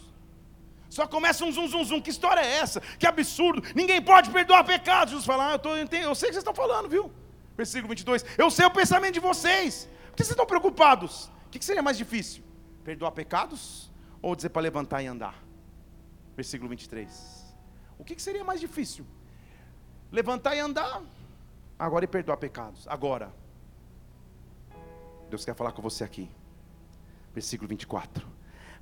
[0.93, 1.99] Só começa um zum, zum, zum.
[1.99, 2.79] Que história é essa?
[2.99, 3.63] Que absurdo.
[3.73, 5.09] Ninguém pode perdoar pecados.
[5.09, 7.11] Jesus fala, ah, eu, tô, eu, eu sei o que vocês estão falando, viu?
[7.57, 8.23] Versículo 22.
[8.37, 9.89] Eu sei o pensamento de vocês.
[10.09, 11.31] Por que vocês estão preocupados?
[11.47, 12.43] O que seria mais difícil?
[12.83, 13.91] Perdoar pecados
[14.21, 15.35] ou dizer para levantar e andar?
[16.35, 17.09] Versículo 23.
[17.97, 19.03] O que seria mais difícil?
[20.11, 21.01] Levantar e andar.
[21.79, 22.87] Agora e perdoar pecados.
[22.87, 23.33] Agora.
[25.27, 26.29] Deus quer falar com você aqui.
[27.33, 28.32] Versículo 24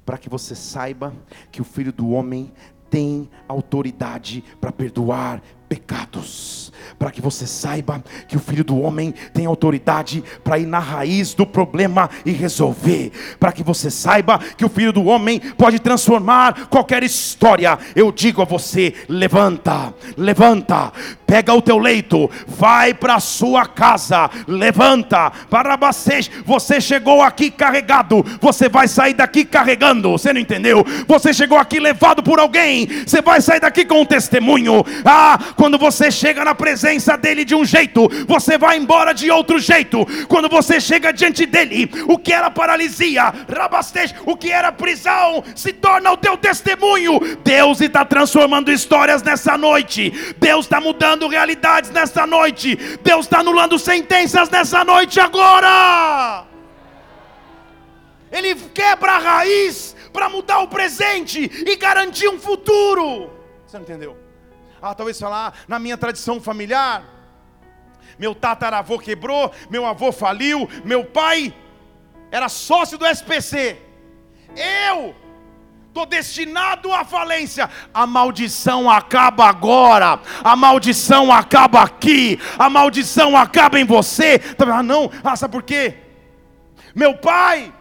[0.06, 1.14] para que você saiba
[1.52, 2.52] que o Filho do Homem
[2.89, 5.41] tem autoridade para perdoar
[5.72, 6.69] pecados,
[6.99, 11.34] para que você saiba que o Filho do Homem tem autoridade para ir na raiz
[11.34, 16.67] do problema e resolver, para que você saiba que o Filho do Homem pode transformar
[16.67, 17.80] qualquer história.
[17.95, 20.91] Eu digo a você: levanta, levanta,
[21.26, 25.78] pega o teu leito, vai para a sua casa, levanta, para
[26.45, 30.86] você chegou aqui carregado, você vai sair daqui carregando, você não entendeu?
[31.07, 34.84] Você chegou aqui levado por alguém, você vai sair daqui com um testemunho.
[35.05, 39.59] Ah, Quando você chega na presença dele de um jeito, você vai embora de outro
[39.59, 40.07] jeito.
[40.28, 45.72] Quando você chega diante dele, o que era paralisia, rabastej, o que era prisão, se
[45.72, 47.20] torna o teu testemunho.
[47.43, 50.34] Deus está transformando histórias nessa noite.
[50.39, 52.76] Deus está mudando realidades nessa noite.
[53.03, 56.43] Deus está anulando sentenças nessa noite agora.
[58.32, 63.30] Ele quebra a raiz para mudar o presente e garantir um futuro.
[63.68, 64.30] Você não entendeu?
[64.82, 67.03] Ah, talvez falar na minha tradição familiar,
[68.17, 71.53] meu tataravô quebrou, meu avô faliu, meu pai
[72.32, 73.77] era sócio do SPC.
[74.55, 75.15] Eu
[75.88, 77.69] estou destinado à falência.
[77.93, 80.19] A maldição acaba agora.
[80.43, 82.39] A maldição acaba aqui.
[82.57, 84.41] A maldição acaba em você.
[84.73, 85.11] Ah, não.
[85.23, 85.95] Ah, sabe por quê?
[86.95, 87.73] Meu pai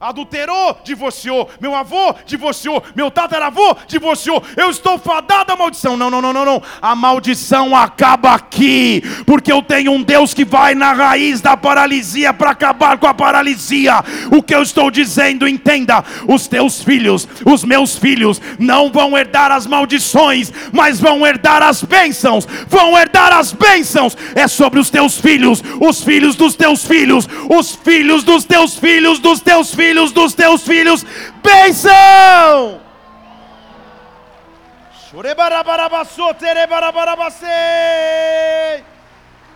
[0.00, 5.96] adulterou, divorciou, meu avô divorciou, meu tataravô divorciou, eu estou fadado à maldição.
[5.96, 6.62] Não, não, não, não, não.
[6.82, 12.32] A maldição acaba aqui, porque eu tenho um Deus que vai na raiz da paralisia
[12.34, 14.04] para acabar com a paralisia.
[14.30, 19.50] O que eu estou dizendo, entenda: os teus filhos, os meus filhos, não vão herdar
[19.52, 22.46] as maldições, mas vão herdar as bênçãos.
[22.68, 24.16] Vão herdar as bênçãos.
[24.34, 29.18] É sobre os teus filhos, os filhos dos teus filhos, os filhos dos teus filhos,
[29.18, 31.04] dos teus filhos filhos dos teus filhos,
[31.40, 32.80] bênção.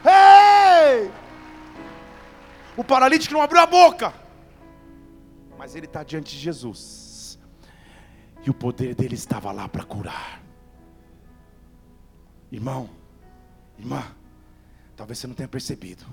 [0.04, 1.10] Ei!
[2.76, 4.14] O paralítico não abriu a boca,
[5.58, 7.36] mas ele está diante de Jesus,
[8.46, 10.40] e o poder dele estava lá para curar.
[12.52, 12.88] Irmão,
[13.76, 14.04] irmã,
[14.96, 16.04] talvez você não tenha percebido,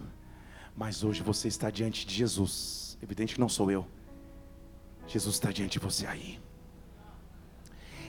[0.76, 2.98] mas hoje você está diante de Jesus.
[3.04, 3.86] Evidente que não sou eu.
[5.08, 6.40] Jesus está diante de você aí.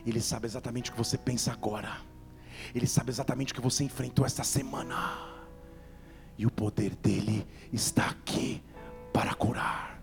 [0.06, 1.98] Ele sabe exatamente o que você pensa agora.
[2.74, 5.18] Ele sabe exatamente o que você enfrentou esta semana.
[6.38, 8.62] E o poder dele está aqui
[9.12, 10.00] para curar.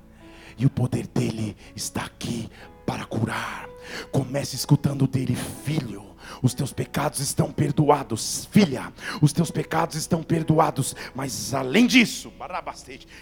[0.58, 2.50] E o poder dele está aqui
[2.86, 3.70] para curar.
[4.12, 6.14] Comece escutando dele, filho.
[6.42, 8.92] Os teus pecados estão perdoados, filha.
[9.22, 10.96] Os teus pecados estão perdoados.
[11.16, 12.32] Mas além disso,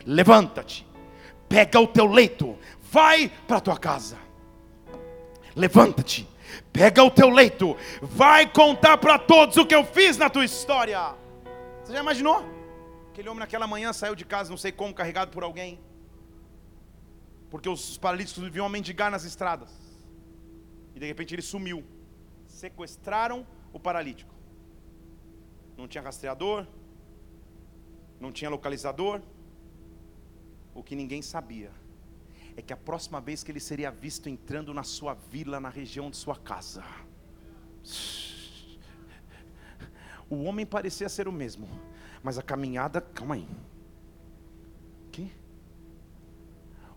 [0.06, 0.86] levanta-te,
[1.52, 4.18] pega o teu leito, vai para a tua casa.
[5.54, 6.26] Levanta-te,
[6.72, 11.14] pega o teu leito, vai contar para todos o que eu fiz na tua história.
[11.84, 12.42] Você já imaginou?
[13.12, 15.78] Aquele homem naquela manhã saiu de casa, não sei como, carregado por alguém.
[17.50, 19.72] Porque os paralíticos viviam mendigar nas estradas.
[20.96, 21.84] E de repente ele sumiu.
[22.46, 24.34] Sequestraram o paralítico.
[25.76, 26.66] Não tinha rastreador,
[28.22, 29.20] não tinha localizador.
[30.74, 31.72] O que ninguém sabia
[32.56, 36.10] é que a próxima vez que ele seria visto entrando na sua vila, na região
[36.10, 36.84] de sua casa,
[40.30, 41.68] o homem parecia ser o mesmo,
[42.24, 43.48] mas a caminhada, calma aí.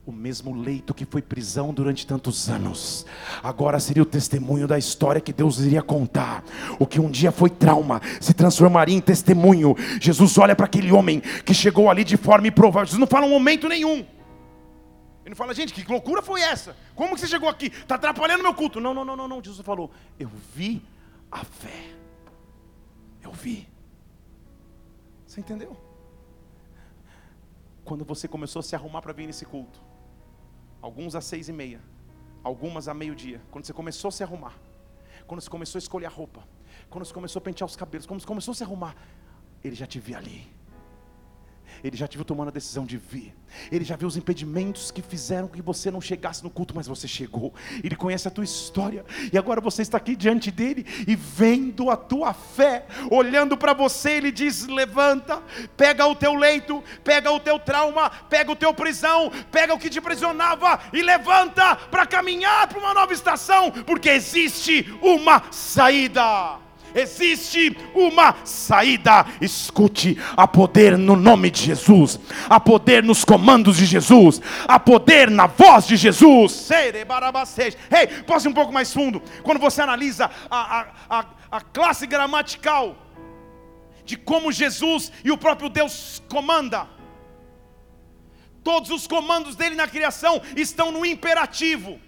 [0.07, 3.07] O mesmo leito que foi prisão durante tantos anos,
[3.43, 6.45] agora seria o testemunho da história que Deus iria contar.
[6.79, 9.75] O que um dia foi trauma se transformaria em testemunho.
[9.99, 12.85] Jesus olha para aquele homem que chegou ali de forma improvável.
[12.85, 14.05] Jesus não fala um momento nenhum.
[15.25, 16.77] Ele não fala, gente, que loucura foi essa?
[16.95, 17.69] Como que você chegou aqui?
[17.69, 18.79] Está atrapalhando meu culto.
[18.79, 19.43] Não, não, não, não, não.
[19.43, 19.91] Jesus falou,
[20.21, 20.83] eu vi
[21.33, 21.87] a fé.
[23.23, 23.67] Eu vi.
[25.27, 25.75] Você entendeu?
[27.87, 29.94] Quando você começou a se arrumar para vir nesse culto,
[30.85, 31.81] alguns às seis e meia,
[32.43, 34.55] algumas a meio-dia, quando você começou a se arrumar,
[35.27, 36.47] quando você começou a escolher a roupa,
[36.91, 38.95] quando você começou a pentear os cabelos, quando você começou a se arrumar,
[39.65, 40.47] ele já te via ali.
[41.85, 43.35] Ele já te viu tomando a decisão de vir.
[43.71, 47.07] Ele já viu os impedimentos que fizeram que você não chegasse no culto, mas você
[47.07, 47.53] chegou.
[47.83, 49.05] Ele conhece a tua história.
[49.31, 54.13] E agora você está aqui diante dele e vendo a tua fé, olhando para você,
[54.13, 55.43] ele diz: "Levanta,
[55.77, 59.91] pega o teu leito, pega o teu trauma, pega o teu prisão, pega o que
[59.91, 66.64] te prisionava e levanta para caminhar para uma nova estação, porque existe uma saída."
[66.95, 69.27] Existe uma saída.
[69.41, 72.19] Escute: há poder no nome de Jesus,
[72.49, 76.69] há poder nos comandos de Jesus, há poder na voz de Jesus.
[77.91, 79.23] Ei, posso ir um pouco mais fundo?
[79.43, 82.97] Quando você analisa a, a, a, a classe gramatical
[84.05, 86.87] de como Jesus e o próprio Deus comanda.
[88.63, 92.01] Todos os comandos dele na criação estão no imperativo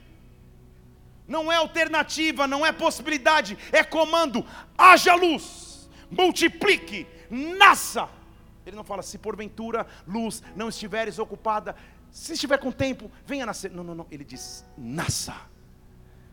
[1.27, 4.45] não é alternativa, não é possibilidade, é comando.
[4.77, 8.09] Haja luz, multiplique, nasça.
[8.65, 11.77] Ele não fala, se porventura luz não estiveres ocupada,
[12.11, 13.71] se estiver com tempo, venha nascer.
[13.71, 14.07] Não, não, não.
[14.11, 15.35] Ele diz, nasça.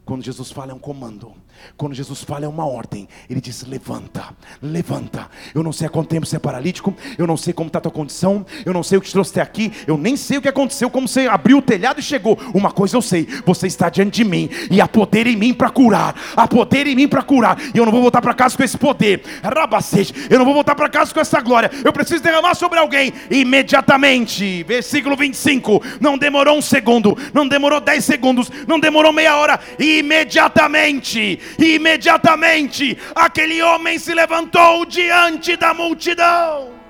[0.06, 1.32] Quando Jesus fala é um comando.
[1.78, 3.08] Quando Jesus fala é uma ordem.
[3.30, 5.30] Ele diz: levanta, levanta.
[5.56, 6.94] Eu não sei há quanto tempo você é paralítico.
[7.18, 8.46] Eu não sei como está a tua condição.
[8.66, 9.72] Eu não sei o que te trouxe até aqui.
[9.88, 12.38] Eu nem sei o que aconteceu, como você abriu o telhado e chegou.
[12.54, 14.50] Uma coisa eu sei: você está diante de mim.
[14.70, 16.16] E há poder em mim para curar.
[16.36, 17.58] Há poder em mim para curar.
[17.74, 19.24] E eu não vou voltar para casa com esse poder.
[19.42, 20.14] Rabacete.
[20.30, 21.72] Eu não vou voltar para casa com essa glória.
[21.84, 24.64] Eu preciso derramar sobre alguém imediatamente.
[24.64, 25.82] Versículo 25.
[26.02, 27.18] Não demorou um segundo.
[27.34, 28.52] Não demorou dez segundos.
[28.68, 29.60] Não demorou meia hora.
[30.00, 36.83] Imediatamente imediatamente aquele homem se levantou diante da multidão.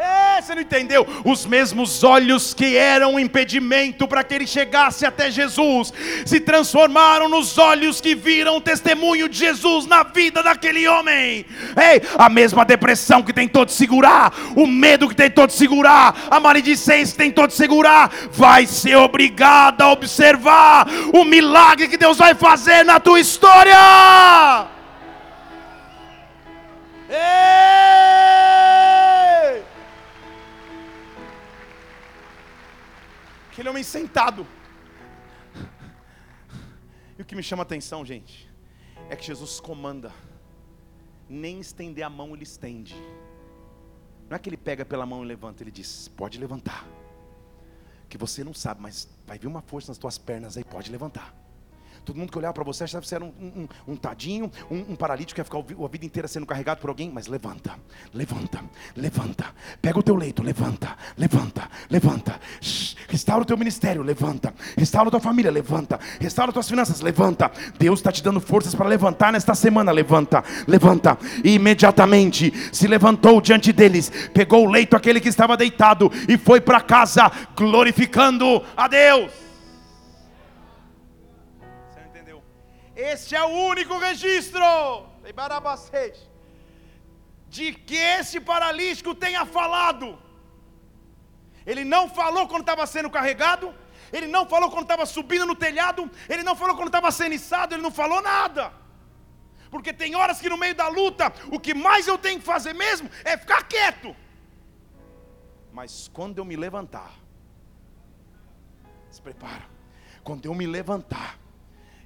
[0.00, 1.04] É, você não entendeu?
[1.24, 5.92] Os mesmos olhos que eram um impedimento para que ele chegasse até Jesus
[6.24, 11.44] se transformaram nos olhos que viram o testemunho de Jesus na vida daquele homem.
[11.76, 16.38] Ei, a mesma depressão que tentou te segurar, o medo que tentou te segurar, a
[16.38, 22.36] maledicência que tentou te segurar, vai ser obrigada a observar o milagre que Deus vai
[22.36, 23.74] fazer na tua história.
[27.10, 27.88] Ei!
[33.58, 34.46] Aquele homem sentado.
[37.18, 38.48] E o que me chama a atenção, gente,
[39.10, 40.12] é que Jesus comanda.
[41.28, 42.94] Nem estender a mão ele estende.
[44.30, 46.86] Não é que ele pega pela mão e levanta, ele diz: pode levantar.
[48.08, 51.34] Que você não sabe, mas vai vir uma força nas tuas pernas aí, pode levantar.
[52.08, 54.92] Todo mundo que olhava para você achava que você era um, um, um tadinho, um,
[54.92, 57.10] um, paralítico que ia ficar a vida inteira sendo carregado por alguém.
[57.12, 57.74] Mas levanta,
[58.14, 58.64] levanta,
[58.96, 59.44] levanta.
[59.82, 62.40] Pega o teu leito, levanta, levanta, levanta.
[62.62, 64.54] Shhh, restaura o teu ministério, levanta.
[64.74, 66.00] Restaura a tua família, levanta.
[66.18, 67.52] Restaura as tuas finanças, levanta.
[67.78, 71.18] Deus está te dando forças para levantar nesta semana, levanta, levanta.
[71.44, 76.58] E imediatamente se levantou diante deles, pegou o leito aquele que estava deitado e foi
[76.58, 79.47] para casa glorificando a Deus.
[82.98, 84.60] Este é o único registro
[87.48, 90.18] de que esse paralítico tenha falado.
[91.64, 93.72] Ele não falou quando estava sendo carregado,
[94.12, 97.72] ele não falou quando estava subindo no telhado, ele não falou quando estava sendo içado,
[97.72, 98.72] ele não falou nada.
[99.70, 102.72] Porque tem horas que no meio da luta, o que mais eu tenho que fazer
[102.72, 104.16] mesmo é ficar quieto.
[105.72, 107.12] Mas quando eu me levantar,
[109.08, 109.66] se prepara.
[110.24, 111.38] Quando eu me levantar,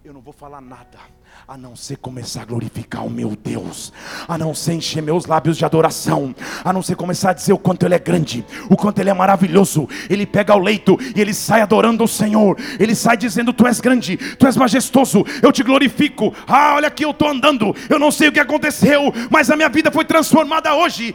[0.05, 0.98] eu não vou falar nada
[1.47, 3.93] a não ser começar a glorificar o meu Deus,
[4.28, 7.59] a não ser encher meus lábios de adoração, a não ser começar a dizer o
[7.59, 9.89] quanto Ele é grande, o quanto Ele é maravilhoso.
[10.09, 13.80] Ele pega o leito e ele sai adorando o Senhor, ele sai dizendo: Tu és
[13.80, 16.33] grande, Tu és majestoso, eu te glorifico.
[16.47, 19.68] Ah, olha aqui, eu estou andando, eu não sei o que aconteceu, mas a minha
[19.68, 21.14] vida foi transformada hoje.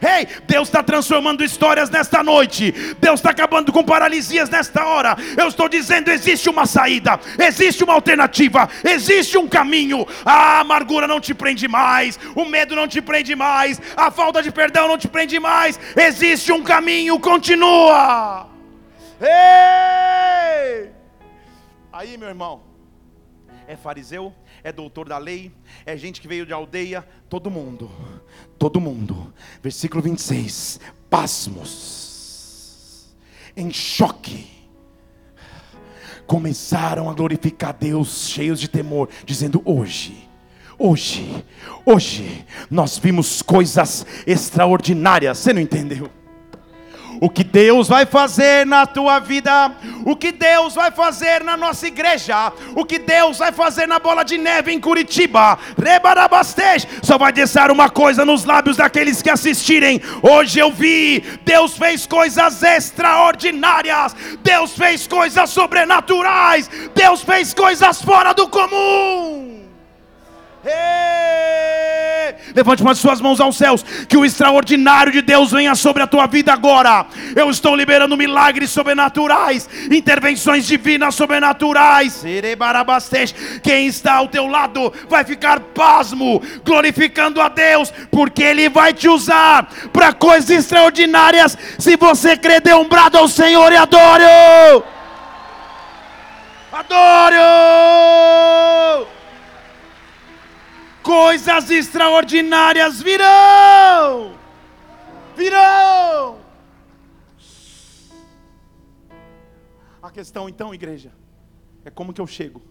[0.00, 5.16] Ei, Deus está transformando histórias nesta noite, Deus está acabando com paralisias nesta hora.
[5.36, 8.27] Eu estou dizendo: existe uma saída, existe uma alternativa
[8.84, 10.06] existe um caminho.
[10.24, 14.50] A amargura não te prende mais, o medo não te prende mais, a falta de
[14.50, 15.78] perdão não te prende mais.
[15.96, 18.48] Existe um caminho, continua.
[19.20, 20.90] Ei!
[21.92, 22.62] Aí, meu irmão,
[23.66, 25.52] é fariseu, é doutor da lei,
[25.84, 27.90] é gente que veio de aldeia, todo mundo,
[28.58, 29.34] todo mundo.
[29.62, 33.16] Versículo 26: pasmos,
[33.56, 34.57] em choque
[36.28, 40.28] começaram a glorificar Deus, cheios de temor, dizendo: Hoje,
[40.78, 41.44] hoje,
[41.84, 45.38] hoje, nós vimos coisas extraordinárias.
[45.38, 46.08] Você não entendeu?
[47.20, 49.72] O que Deus vai fazer na tua vida,
[50.04, 54.24] o que Deus vai fazer na nossa igreja, o que Deus vai fazer na bola
[54.24, 60.00] de neve em Curitiba, Rebarabastej, só vai deixar uma coisa nos lábios daqueles que assistirem.
[60.22, 68.32] Hoje eu vi, Deus fez coisas extraordinárias, Deus fez coisas sobrenaturais, Deus fez coisas fora
[68.32, 69.57] do comum.
[72.54, 76.26] Levante as suas mãos aos céus, que o extraordinário de Deus venha sobre a tua
[76.26, 77.06] vida agora.
[77.36, 82.24] Eu estou liberando milagres sobrenaturais, intervenções divinas sobrenaturais.
[83.62, 89.08] Quem está ao teu lado vai ficar pasmo, glorificando a Deus, porque Ele vai te
[89.08, 91.56] usar para coisas extraordinárias.
[91.78, 94.24] Se você crer, dê um brado ao Senhor e adore.
[96.72, 97.36] Adore!
[101.08, 104.38] Coisas extraordinárias virão.
[105.34, 106.38] Virão.
[110.02, 111.10] A questão então, igreja,
[111.82, 112.62] é como que eu chego?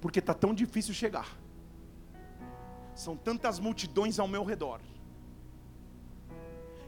[0.00, 1.28] Porque está tão difícil chegar.
[2.94, 4.80] São tantas multidões ao meu redor.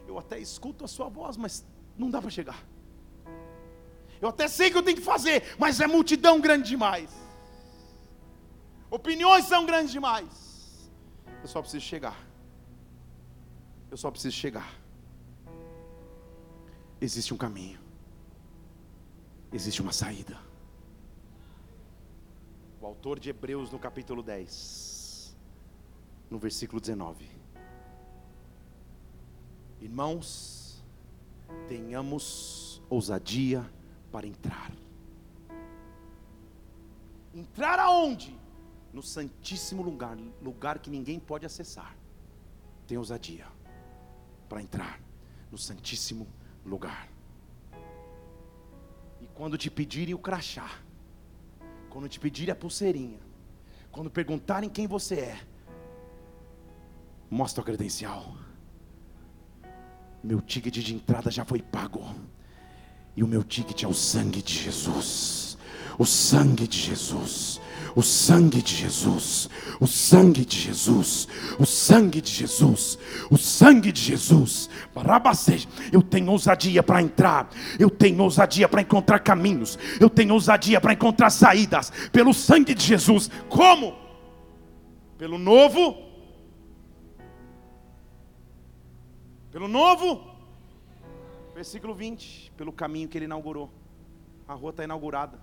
[0.07, 2.65] Eu até escuto a sua voz, mas não dá para chegar.
[4.21, 7.28] Eu até sei que eu tenho que fazer, mas é multidão grande demais.
[8.91, 10.91] Opiniões são grandes demais.
[11.43, 12.17] Eu só preciso chegar.
[13.91, 14.75] Eu só preciso chegar.
[17.01, 17.79] Existe um caminho.
[19.53, 20.39] Existe uma saída.
[22.81, 25.37] O autor de Hebreus, no capítulo 10,
[26.31, 27.29] no versículo 19:
[29.81, 30.85] Irmãos,
[31.67, 33.69] tenhamos ousadia
[34.11, 34.73] para entrar.
[37.35, 38.37] Entrar aonde?
[38.93, 41.97] No santíssimo lugar, lugar que ninguém pode acessar.
[42.87, 43.47] Tem ousadia
[44.49, 45.01] para entrar
[45.51, 46.27] no santíssimo
[46.65, 47.09] lugar.
[49.21, 50.79] E quando te pedirem o crachá,
[51.91, 53.19] quando te pedirem a pulseirinha,
[53.91, 55.41] quando perguntarem quem você é,
[57.31, 58.35] mostra a credencial.
[60.23, 62.03] Meu ticket de entrada já foi pago.
[63.17, 65.59] E o meu ticket é o sangue de Jesus.
[65.99, 67.61] O sangue de Jesus.
[67.95, 69.49] O sangue de Jesus.
[69.81, 71.29] O sangue de Jesus.
[71.59, 72.99] O sangue de Jesus.
[73.31, 74.71] O sangue de Jesus.
[74.95, 75.67] Barabacês.
[75.93, 77.51] Eu tenho ousadia para entrar.
[77.79, 79.79] Eu tenho ousadia para encontrar caminhos.
[80.01, 81.93] Eu tenho ousadia para encontrar saídas.
[82.13, 83.31] Pelo sangue de Jesus.
[83.49, 83.97] Como?
[85.17, 85.97] Pelo novo.
[89.51, 90.39] Pelo novo
[91.59, 93.69] Versículo 20: pelo caminho que ele inaugurou.
[94.47, 95.41] A rua está inaugurada,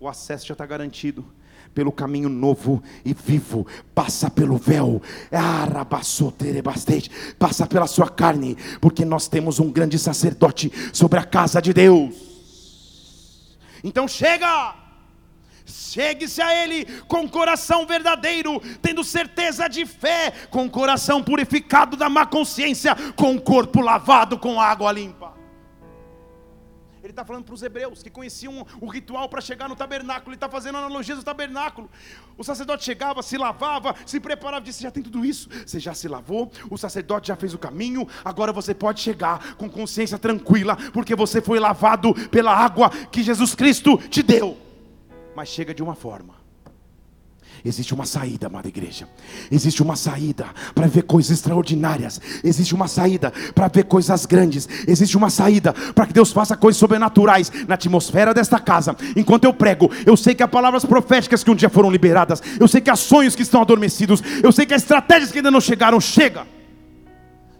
[0.00, 1.22] o acesso já está garantido.
[1.74, 5.02] Pelo caminho novo e vivo, passa pelo véu,
[7.38, 12.14] passa pela sua carne, porque nós temos um grande sacerdote sobre a casa de Deus.
[13.82, 14.76] Então chega,
[15.66, 22.26] Chegue-se a Ele com coração verdadeiro, tendo certeza de fé, com coração purificado da má
[22.26, 25.33] consciência, com corpo lavado com água limpa.
[27.14, 30.30] Está falando para os hebreus que conheciam o ritual para chegar no tabernáculo.
[30.30, 31.88] Ele está fazendo analogias do tabernáculo.
[32.36, 35.48] O sacerdote chegava, se lavava, se preparava, disse: Já tem tudo isso.
[35.64, 38.08] Você já se lavou, o sacerdote já fez o caminho.
[38.24, 43.54] Agora você pode chegar com consciência tranquila, porque você foi lavado pela água que Jesus
[43.54, 44.58] Cristo te deu.
[45.36, 46.43] Mas chega de uma forma
[47.64, 49.08] Existe uma saída, amada igreja.
[49.50, 52.20] Existe uma saída para ver coisas extraordinárias.
[52.42, 54.68] Existe uma saída para ver coisas grandes.
[54.86, 58.94] Existe uma saída para que Deus faça coisas sobrenaturais na atmosfera desta casa.
[59.16, 62.42] Enquanto eu prego, eu sei que há palavras proféticas que um dia foram liberadas.
[62.60, 64.22] Eu sei que há sonhos que estão adormecidos.
[64.42, 65.98] Eu sei que há estratégias que ainda não chegaram.
[65.98, 66.46] Chega.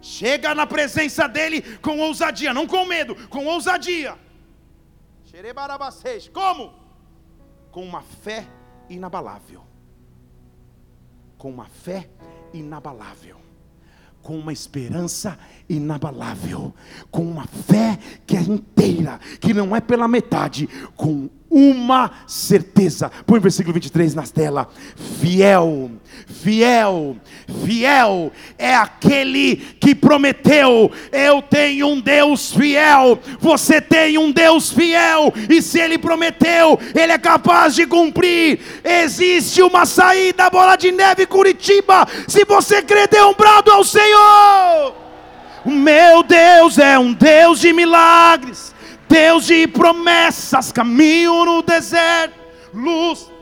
[0.03, 4.17] Chega na presença dEle com ousadia, não com medo, com ousadia.
[6.31, 6.75] Como?
[7.71, 8.47] Com uma fé
[8.91, 9.74] inabalável
[11.45, 12.09] com uma fé
[12.55, 13.37] inabalável,
[14.23, 15.39] com uma esperança
[15.69, 16.73] inabalável,
[17.11, 20.67] com uma fé que é inteira, que não é pela metade,
[20.97, 23.11] com uma certeza.
[23.27, 24.71] Põe o versículo 23 na tela.
[24.97, 25.91] Fiel,
[26.27, 27.17] fiel,
[27.65, 33.19] fiel é aquele que prometeu: Eu tenho um Deus fiel.
[33.41, 38.61] Você tem um Deus fiel, e se ele prometeu, ele é capaz de cumprir.
[38.83, 42.07] Existe uma saída, bola de neve Curitiba.
[42.29, 44.95] Se você crer, dê um brado ao Senhor.
[45.65, 48.75] O meu Deus é um Deus de milagres.
[49.09, 52.35] Deus de promessas, caminho no deserto,
[52.73, 53.34] luz.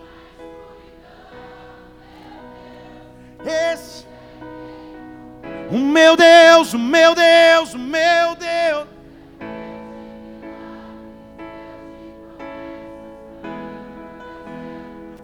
[3.45, 4.07] Esse,
[5.71, 8.89] o meu Deus, o meu Deus, o meu Deus.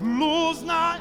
[0.01, 0.99] Luz na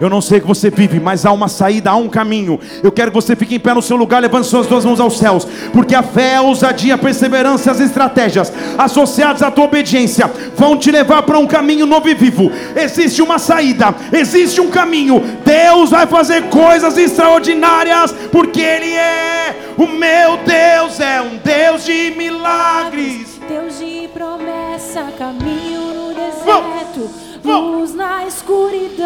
[0.00, 2.58] Eu não sei que você vive, mas há uma saída, há um caminho.
[2.82, 5.18] Eu quero que você fique em pé no seu lugar, levando suas duas mãos aos
[5.18, 10.76] céus, porque a fé, a ousadia, a perseverança, as estratégias associadas à tua obediência vão
[10.76, 12.50] te levar para um caminho novo e vivo.
[12.74, 15.22] Existe uma saída, existe um caminho.
[15.44, 22.12] Deus vai fazer coisas extraordinárias, porque Ele é o meu Deus, é um Deus de
[22.16, 29.04] milagres, Deus de promessa, caminho no deserto luz na escuridão,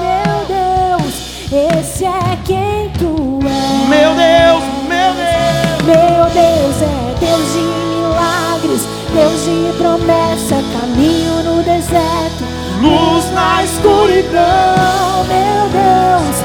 [0.00, 1.14] meu Deus,
[1.52, 3.88] esse é quem tu és.
[3.88, 11.62] Meu Deus, meu Deus, meu Deus é Deus de milagres, Deus de promessa, caminho no
[11.64, 12.44] deserto,
[12.80, 16.36] luz na escuridão, meu Deus,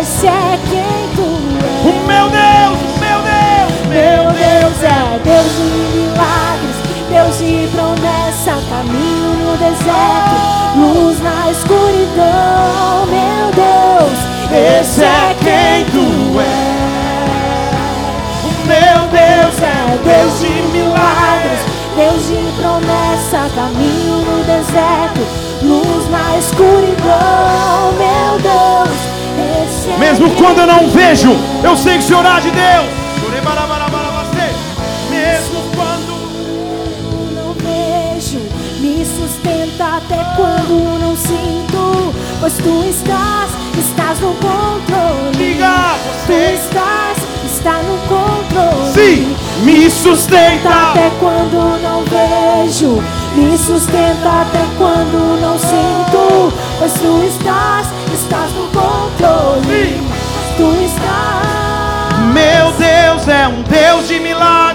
[0.00, 1.28] esse é quem tu
[1.64, 1.86] és.
[1.86, 6.82] O meu Deus, meu Deus, meu Deus é Deus de milagres.
[7.12, 9.11] Deus de promessa, caminho
[9.52, 10.36] no deserto,
[10.76, 14.18] luz na escuridão, meu Deus,
[14.80, 16.72] esse é quem tu és.
[18.66, 19.22] Meu Deus.
[20.04, 21.60] Deus de milagres,
[21.96, 25.20] Deus de promessa, caminho no deserto,
[25.62, 28.98] luz na escuridão, meu Deus.
[29.64, 33.01] Esse é Mesmo quando eu não vejo, eu sei que o Senhor há de Deus.
[40.04, 45.36] Até quando não sinto, pois tu estás, estás no controle.
[45.36, 45.94] Diga,
[46.26, 46.54] tu você.
[46.54, 48.92] estás, está no controle.
[48.92, 53.02] Sim, me Sustenta até quando não vejo,
[53.36, 60.00] me sustenta até quando não sinto, pois tu estás, estás no controle.
[60.56, 62.18] Tu estás.
[62.32, 64.71] Meu Deus é um Deus de milagres.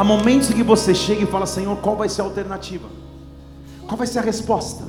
[0.00, 2.88] Há momentos em que você chega e fala, Senhor, qual vai ser a alternativa?
[3.86, 4.82] Qual vai ser a resposta?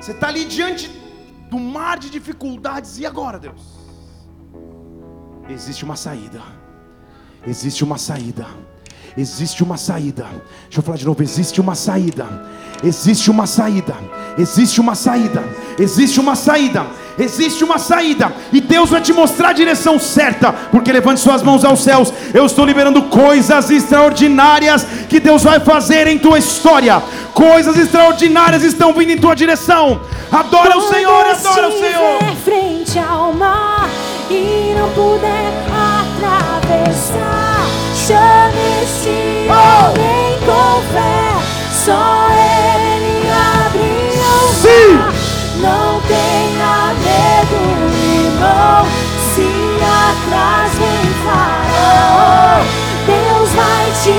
[0.00, 0.88] Você está ali diante
[1.50, 3.60] do mar de dificuldades, e agora, Deus?
[5.46, 6.40] Existe uma saída.
[7.46, 8.46] Existe uma saída.
[9.14, 10.24] Existe uma saída.
[10.62, 11.22] Deixa eu falar de novo.
[11.22, 12.26] Existe uma saída.
[12.82, 13.94] Existe uma saída.
[14.38, 15.42] Existe uma saída.
[15.78, 16.86] Existe uma saída.
[17.18, 18.32] Existe uma saída.
[18.52, 20.52] E Deus vai te mostrar a direção certa.
[20.52, 22.12] Porque levante suas mãos aos céus.
[22.32, 27.02] Eu estou liberando coisas extraordinárias que Deus vai fazer em tua história.
[27.32, 30.00] Coisas extraordinárias estão vindo em tua direção.
[30.30, 32.18] Adora o Senhor, adora o Senhor.
[32.44, 33.88] frente ao mar
[34.30, 41.24] e não puder atravessar, chame esse homem com fé.
[41.84, 43.28] Só ele
[43.66, 43.84] abriu
[44.24, 45.60] o Sim.
[45.60, 46.43] Não tenha
[53.06, 54.16] Deus vai te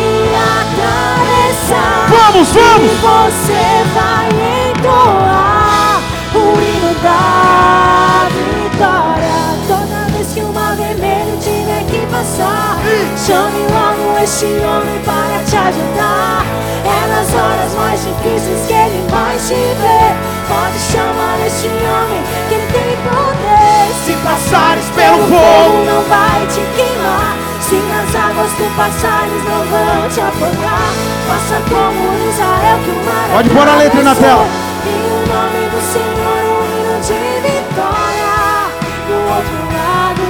[0.62, 2.08] atravessar.
[2.10, 2.92] Vamos, vamos.
[2.92, 3.64] E você
[3.94, 4.28] vai
[4.70, 6.02] entoar
[6.34, 9.36] o hino da vitória.
[9.68, 12.78] Toda vez que o mar vermelho tiver que passar,
[13.18, 16.46] chame logo este homem para te ajudar.
[16.86, 20.16] É nas horas mais difíceis que ele vai te ver.
[20.48, 23.96] Pode chamar este homem que ele tem poder.
[24.06, 27.45] Se passares Pelo fogo, não vai te queimar.
[28.36, 30.92] Águas tu passares, não vão te afogar.
[31.26, 34.46] Faça como Israel que o mar Pode pôr a letra na tela.
[34.86, 38.36] E o nome do Senhor, um hino de vitória.
[39.08, 40.26] Do outro lado,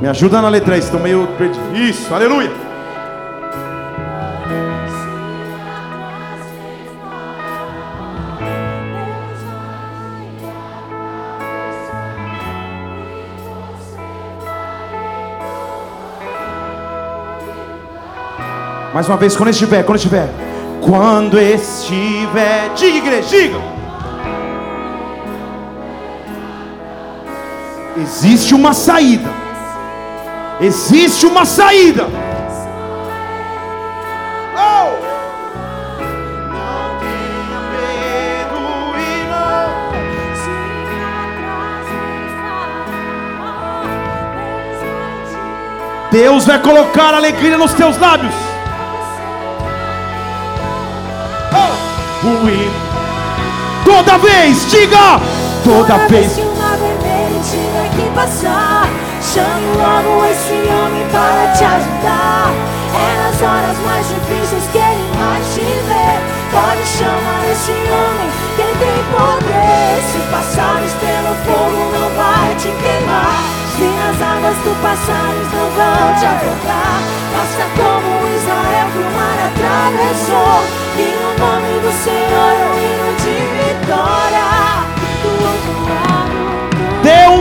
[0.00, 1.76] Me ajuda na letra estão meio perdidos.
[1.76, 2.52] Isso, aleluia.
[18.94, 20.28] Mais uma vez, quando estiver, quando estiver.
[20.80, 22.72] Quando estiver.
[22.76, 23.58] Diga, igreja, diga.
[27.96, 29.47] Existe uma saída.
[30.60, 32.08] Existe uma saída.
[34.56, 34.98] Oh!
[46.10, 48.34] Deus vai colocar alegria nos teus lábios.
[51.52, 51.88] Oh!
[52.48, 52.88] Hino.
[53.84, 55.20] Toda vez, diga!
[55.64, 56.34] Toda vez.
[56.34, 58.77] que o mar vermelho tiver que passar,
[59.38, 62.50] chame logo esse homem para te ajudar.
[62.90, 66.18] É nas horas mais difíceis que ele vai te ver.
[66.50, 70.02] Pode chamar esse homem que ele tem poder.
[70.10, 73.38] Se passares pelo fogo, não vai te queimar.
[73.76, 76.98] Se nas águas tu passares, não vão te afogar.
[77.30, 80.58] Faça como Israel que o mar atravessou.
[80.98, 84.57] E no nome do Senhor, um hino de vitória.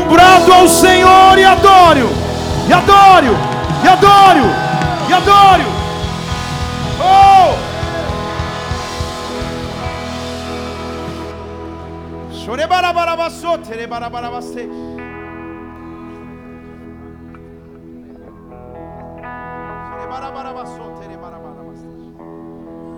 [0.08, 2.10] Do outro lado, Dê um brado ao Senhor e adore-o.
[2.68, 3.34] E adore-o.
[3.84, 4.46] E adore-o.
[5.10, 5.68] E adore-o.
[7.02, 7.58] Oh!
[12.34, 14.70] Chorebarabarabaçô, terebarabarabacê.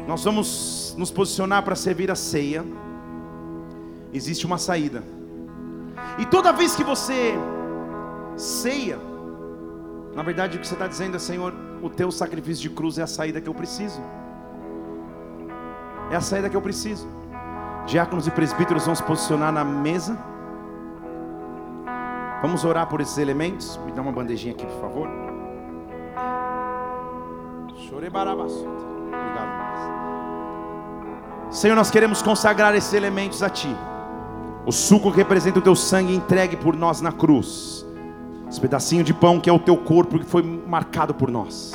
[0.07, 2.65] Nós vamos nos posicionar para servir a ceia.
[4.11, 5.03] Existe uma saída.
[6.17, 7.33] E toda vez que você
[8.35, 8.99] ceia,
[10.15, 13.03] na verdade o que você está dizendo é: Senhor, o teu sacrifício de cruz é
[13.03, 14.01] a saída que eu preciso.
[16.11, 17.07] É a saída que eu preciso.
[17.85, 20.17] Diáconos e presbíteros vão se posicionar na mesa.
[22.41, 23.79] Vamos orar por esses elementos.
[23.85, 25.09] Me dá uma bandejinha aqui, por favor.
[29.07, 29.49] Obrigado.
[31.51, 33.75] Senhor, nós queremos consagrar esses elementos a Ti.
[34.69, 37.83] O suco que representa o Teu sangue entregue por nós na cruz.
[38.47, 41.73] Esse pedacinho de pão que é o Teu corpo que foi marcado por nós.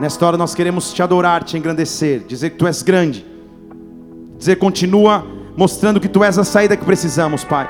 [0.00, 3.26] Nesta hora nós queremos Te adorar, Te engrandecer, dizer que Tu és grande.
[4.38, 5.22] Dizer, continua
[5.54, 7.68] mostrando que Tu és a saída que precisamos, Pai.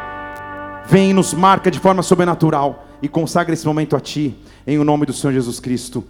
[0.87, 4.85] Vem e nos marca de forma sobrenatural e consagra esse momento a Ti, em o
[4.85, 6.05] nome do Senhor Jesus Cristo.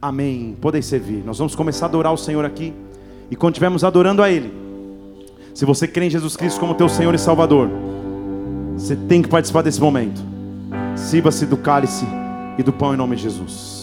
[0.00, 0.56] Amém.
[0.62, 1.22] Podem servir.
[1.26, 2.72] Nós vamos começar a adorar o Senhor aqui.
[3.30, 4.50] E quando estivermos adorando a Ele,
[5.54, 7.68] se você crê em Jesus Cristo como teu Senhor e Salvador,
[8.76, 10.22] você tem que participar desse momento.
[10.96, 12.06] Sirva-se do cálice
[12.58, 13.81] e do pão em nome de Jesus.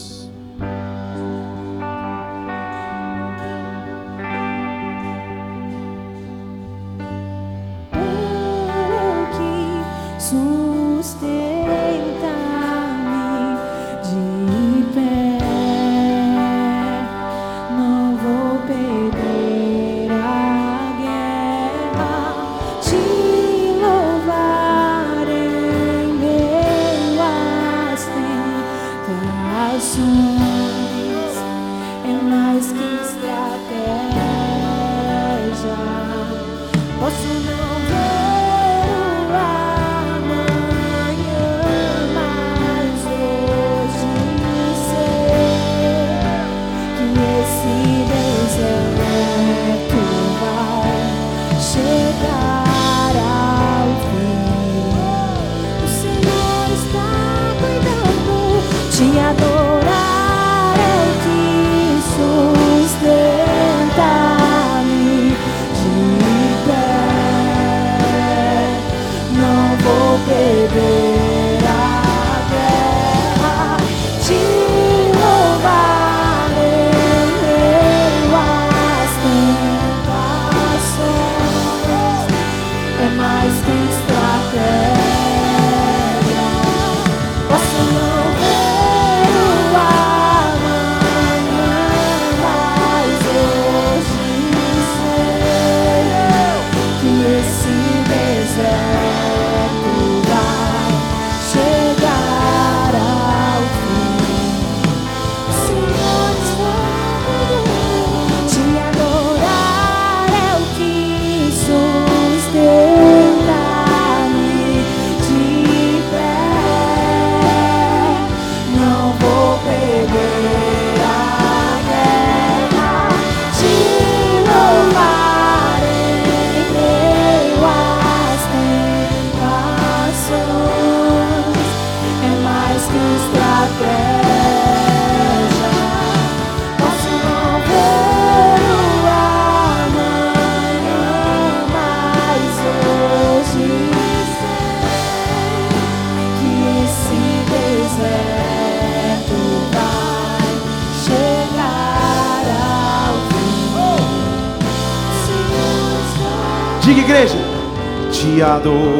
[158.61, 158.98] Te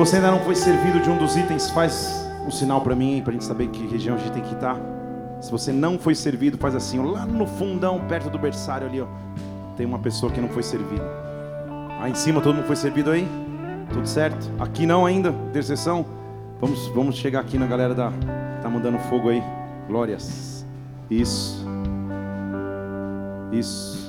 [0.00, 3.32] você ainda não foi servido de um dos itens, faz um sinal para mim, para
[3.32, 4.80] a gente saber que região a gente tem que estar.
[5.42, 9.06] Se você não foi servido, faz assim, lá no fundão, perto do berçário ali, ó.
[9.76, 11.04] Tem uma pessoa que não foi servida.
[12.00, 13.28] Aí em cima todo mundo foi servido aí?
[13.92, 14.50] Tudo certo?
[14.58, 16.06] Aqui não ainda, intercessão.
[16.58, 18.10] Vamos, vamos chegar aqui na galera da
[18.62, 19.42] tá mandando fogo aí.
[19.86, 20.66] Glórias.
[21.10, 21.62] Isso.
[23.52, 23.99] Isso.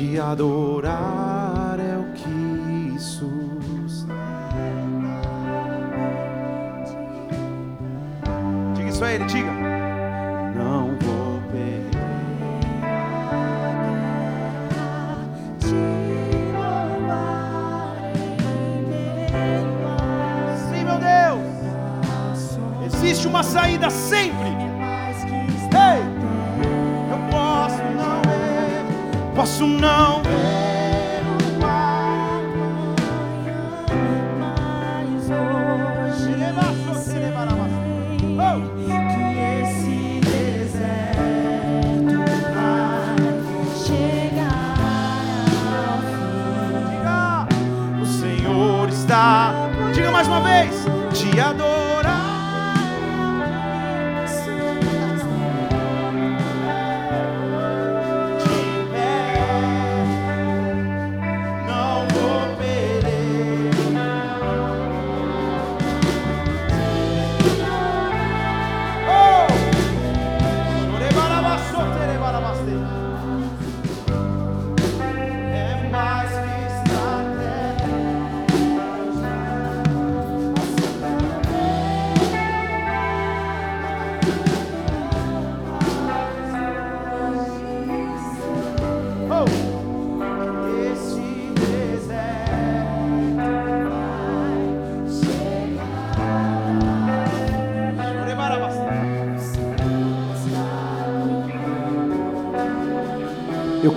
[0.00, 4.14] Te adorar é o que sustenta.
[8.74, 9.52] Diga isso a ele, diga.
[10.56, 11.90] Não vou perder.
[20.70, 22.94] Sim, meu Deus.
[22.94, 24.49] Existe uma saída sempre.
[29.40, 30.20] Posso não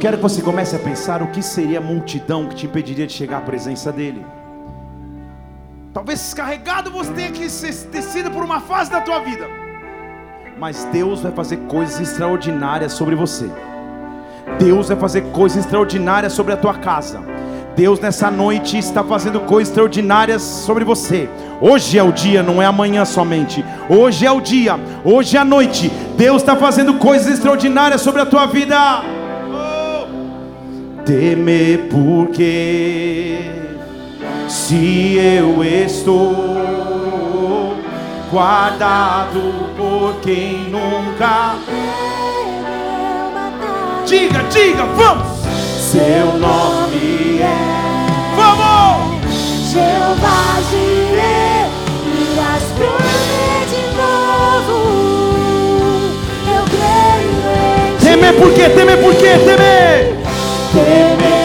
[0.03, 3.13] quero que você comece a pensar o que seria a multidão que te impediria de
[3.13, 4.25] chegar à presença dele.
[5.93, 9.47] Talvez descarregado você tenha que ter sido por uma fase da tua vida.
[10.59, 13.49] Mas Deus vai fazer coisas extraordinárias sobre você.
[14.59, 17.21] Deus vai fazer coisas extraordinárias sobre a tua casa.
[17.73, 21.30] Deus nessa noite está fazendo coisas extraordinárias sobre você.
[21.61, 23.63] Hoje é o dia, não é amanhã somente.
[23.88, 25.89] Hoje é o dia, hoje é a noite.
[26.17, 29.12] Deus está fazendo coisas extraordinárias sobre a tua vida.
[31.05, 33.51] Temer porque
[34.47, 36.23] se eu estou
[38.31, 41.55] guardado por quem nunca
[44.05, 45.27] Diga, diga, vamos!
[45.91, 47.84] Seu nome é
[48.35, 49.23] Vamos!
[49.71, 51.67] Jeová Jireh,
[52.31, 54.77] irás prover de novo.
[56.47, 57.41] Eu creio
[57.89, 57.97] em.
[57.97, 58.69] Temer por quê?
[58.69, 59.38] Temer por quê?
[59.43, 60.23] Temer!
[60.74, 61.43] Temer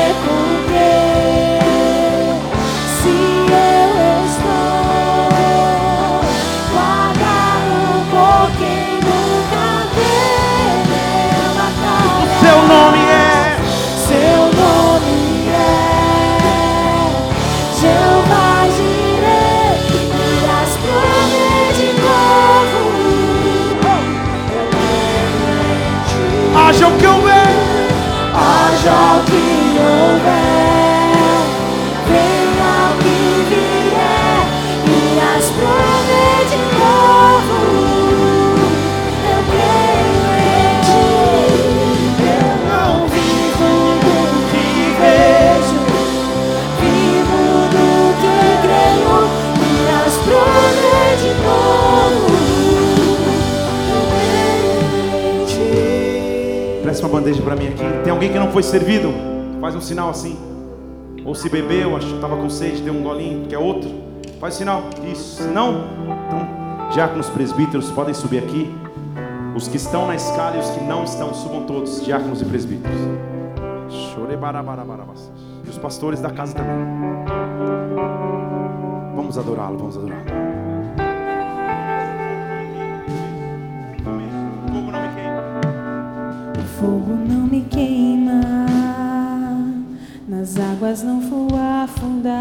[57.28, 57.84] bandeja para mim aqui.
[58.02, 59.12] Tem alguém que não foi servido?
[59.60, 60.36] Faz um sinal assim.
[61.24, 63.90] Ou se bebeu, acho que estava com sede, deu um golinho, quer outro?
[64.40, 64.84] Faz sinal.
[65.10, 65.42] Isso.
[65.42, 65.84] Se não,
[66.26, 68.74] então, diáconos presbíteros podem subir aqui.
[69.54, 72.98] Os que estão na escala e os que não estão, subam todos, diáconos e presbíteros.
[75.64, 76.86] E os pastores da casa também.
[79.14, 80.47] Vamos adorá-lo, vamos adorá-lo.
[86.78, 88.66] Fogo não me queima,
[90.28, 91.48] nas águas não vou
[91.82, 92.36] afundar,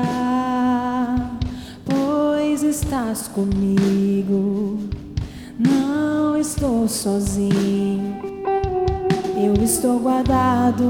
[1.83, 4.77] pois estás comigo,
[5.57, 8.15] não estou sozinho,
[9.35, 10.83] eu estou guardado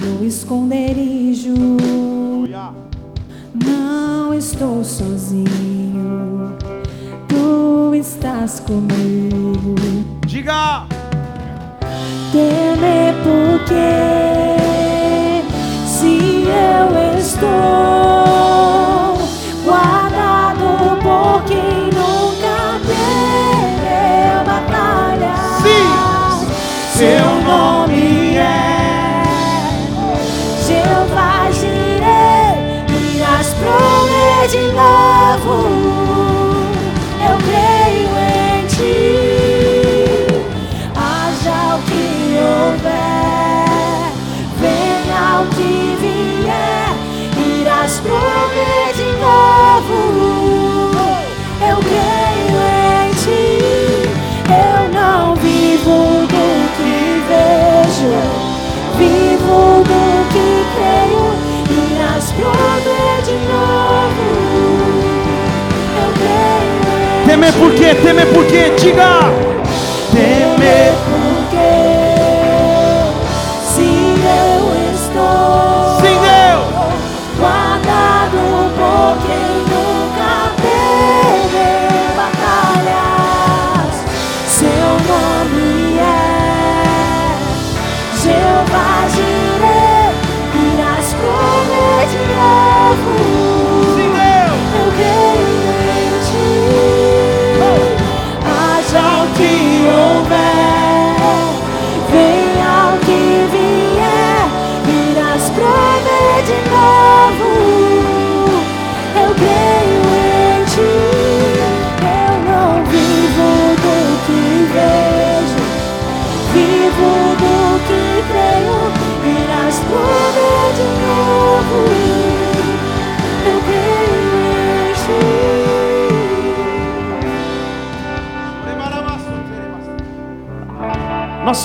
[0.00, 1.54] no esconderijo
[3.54, 6.56] Não estou sozinho,
[7.28, 9.74] tu estás comigo.
[10.26, 10.91] Diga!
[12.32, 14.56] Temer porque
[15.84, 18.01] se eu estou
[67.42, 67.92] Temer por quê?
[67.96, 68.70] Temer por quê?
[68.78, 69.51] Diga!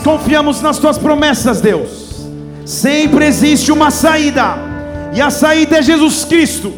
[0.07, 2.29] Confiamos nas tuas promessas, Deus.
[2.63, 4.55] Sempre existe uma saída,
[5.13, 6.73] e a saída é Jesus Cristo.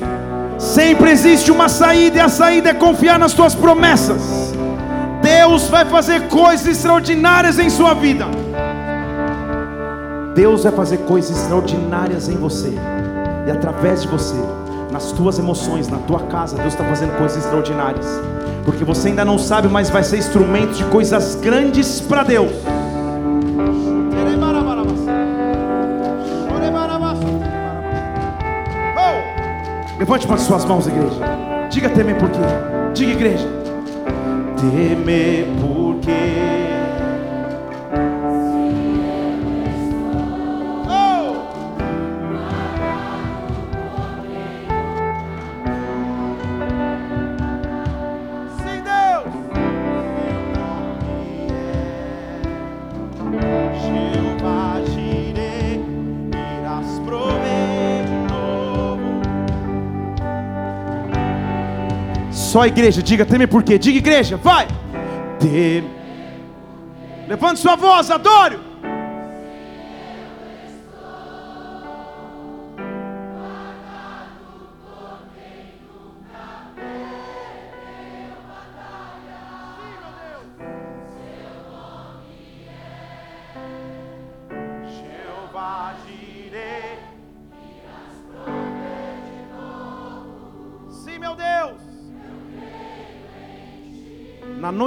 [0.58, 4.52] Sempre existe uma saída, e a saída é confiar nas tuas promessas.
[5.22, 8.26] Deus vai fazer coisas extraordinárias em sua vida.
[10.34, 12.74] Deus vai fazer coisas extraordinárias em você,
[13.46, 14.42] e através de você,
[14.92, 18.08] nas tuas emoções, na tua casa, Deus está fazendo coisas extraordinárias,
[18.66, 22.79] porque você ainda não sabe, mas vai ser instrumento de coisas grandes para Deus.
[30.00, 31.20] Levante para suas mãos, igreja.
[31.70, 32.40] Diga temer por quê?
[32.94, 33.46] Diga, igreja.
[34.56, 35.79] Temer por
[62.50, 63.78] Só a igreja, diga teme por quê?
[63.78, 64.68] Diga igreja, vai!
[65.40, 65.88] Teme.
[67.28, 68.58] Levante sua voz, adore!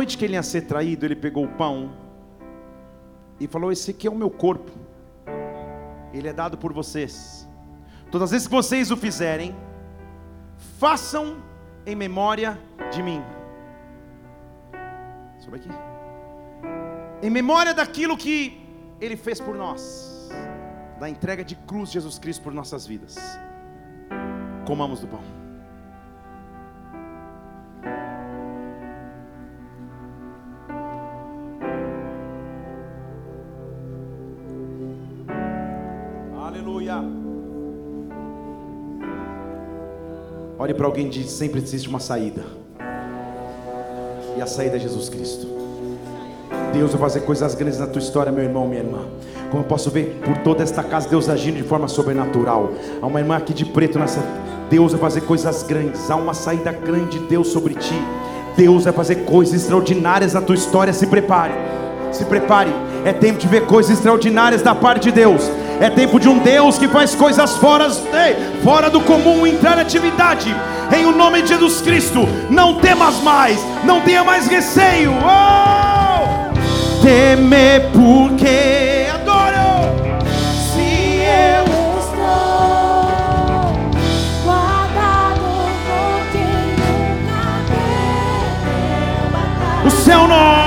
[0.03, 1.93] Noite que ele ia ser traído, ele pegou o pão
[3.39, 4.73] e falou: Esse aqui é o meu corpo,
[6.13, 7.49] ele é dado por vocês.
[8.11, 9.55] Todas as vezes que vocês o fizerem,
[10.81, 11.37] façam
[11.87, 12.61] em memória
[12.91, 13.23] de mim.
[15.39, 15.69] Sobe aqui.
[17.23, 18.61] Em memória daquilo que
[19.01, 20.29] ele fez por nós,
[20.99, 23.17] da entrega de cruz de Jesus Cristo por nossas vidas.
[24.67, 25.42] Comamos do pão.
[40.63, 42.41] Olhe para alguém e diz: sempre existe uma saída.
[44.37, 45.49] E a saída é Jesus Cristo.
[46.73, 49.01] Deus vai fazer coisas grandes na tua história, meu irmão, minha irmã.
[49.51, 52.71] Como eu posso ver por toda esta casa, Deus agindo de forma sobrenatural.
[53.03, 54.23] Há uma irmã aqui de preto nessa.
[54.71, 56.09] Deus vai fazer coisas grandes.
[56.09, 58.01] Há uma saída grande de Deus sobre ti.
[58.57, 60.93] Deus vai fazer coisas extraordinárias na tua história.
[60.93, 61.55] Se prepare.
[62.13, 62.71] Se prepare.
[63.05, 65.43] É tempo de ver coisas extraordinárias da parte de Deus.
[65.83, 67.91] É tempo de um Deus que faz coisas fora,
[68.63, 70.55] fora do comum, entrar na atividade.
[70.97, 75.13] Em o nome de Jesus Cristo, não temas mais, não tenha mais receio.
[75.13, 77.03] Oh!
[77.03, 79.91] Temer porque adoro.
[80.73, 81.65] Se eu
[81.99, 83.03] estou
[84.45, 85.41] guardado
[85.89, 89.85] por quem nunca perdeu batalha.
[89.85, 90.62] O seu nome,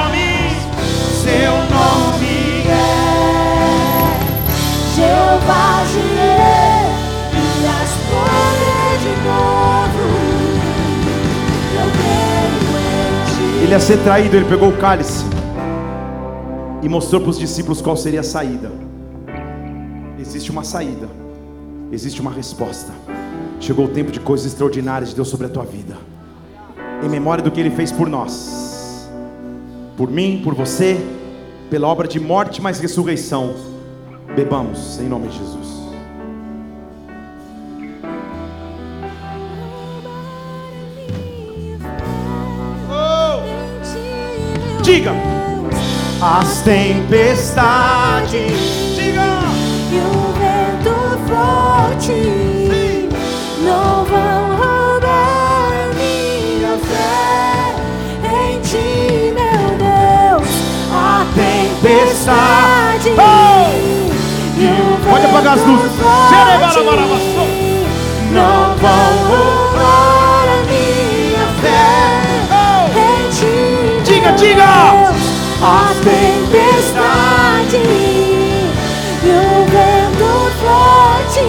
[13.61, 15.25] Ele ia ser traído, ele pegou o cálice
[16.83, 18.71] e mostrou para os discípulos qual seria a saída.
[20.19, 21.09] Existe uma saída,
[21.91, 22.91] existe uma resposta.
[23.59, 25.97] Chegou o tempo de coisas extraordinárias de Deus sobre a tua vida,
[27.03, 29.09] em memória do que Ele fez por nós,
[29.97, 31.03] por mim, por você,
[31.69, 33.74] pela obra de morte mais ressurreição.
[34.35, 35.85] Bebamos em nome de Jesus.
[44.81, 45.13] Diga.
[46.21, 48.33] As tempestades,
[48.95, 49.39] diga.
[49.91, 50.95] E o vento
[51.27, 52.11] forte
[53.63, 57.73] não vão roubar minha fé
[58.23, 60.49] em ti, meu Deus.
[60.91, 62.74] A tempestade Oh!
[65.61, 67.55] O Pode apagar as vento luzes.
[68.31, 71.95] não vão roubar a minha fé
[72.97, 74.65] em ti, Diga, diga.
[75.61, 81.39] A tempestade e o vento forte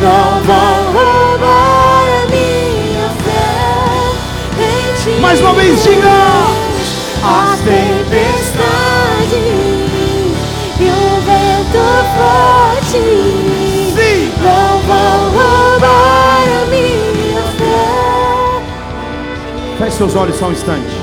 [0.00, 5.20] não vão roubar a minha fé em ti.
[5.20, 6.12] Mais uma vez, diga.
[12.16, 13.02] Forte
[13.94, 14.32] Sim.
[14.42, 18.62] não vão roubar a minha fé.
[19.78, 20.94] Feche seus olhos só um instante.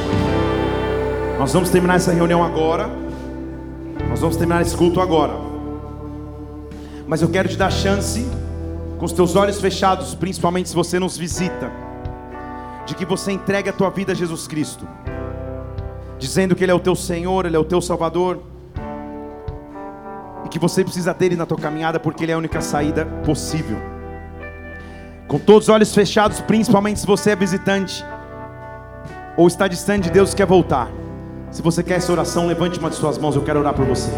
[1.38, 2.90] Nós vamos terminar essa reunião agora.
[4.10, 5.34] Nós vamos terminar esse culto agora.
[7.08, 8.28] Mas eu quero te dar chance,
[8.98, 11.72] com os teus olhos fechados, principalmente se você nos visita,
[12.86, 14.88] de que você entregue a tua vida a Jesus Cristo,
[16.20, 18.40] dizendo que Ele é o teu Senhor, Ele é o teu Salvador,
[20.50, 23.78] e que você precisa dele na tua caminhada, porque Ele é a única saída possível.
[25.28, 28.04] Com todos os olhos fechados, principalmente se você é visitante
[29.38, 30.90] ou está distante de Deus e quer voltar.
[31.52, 34.10] Se você quer essa oração, levante uma de suas mãos, eu quero orar por você.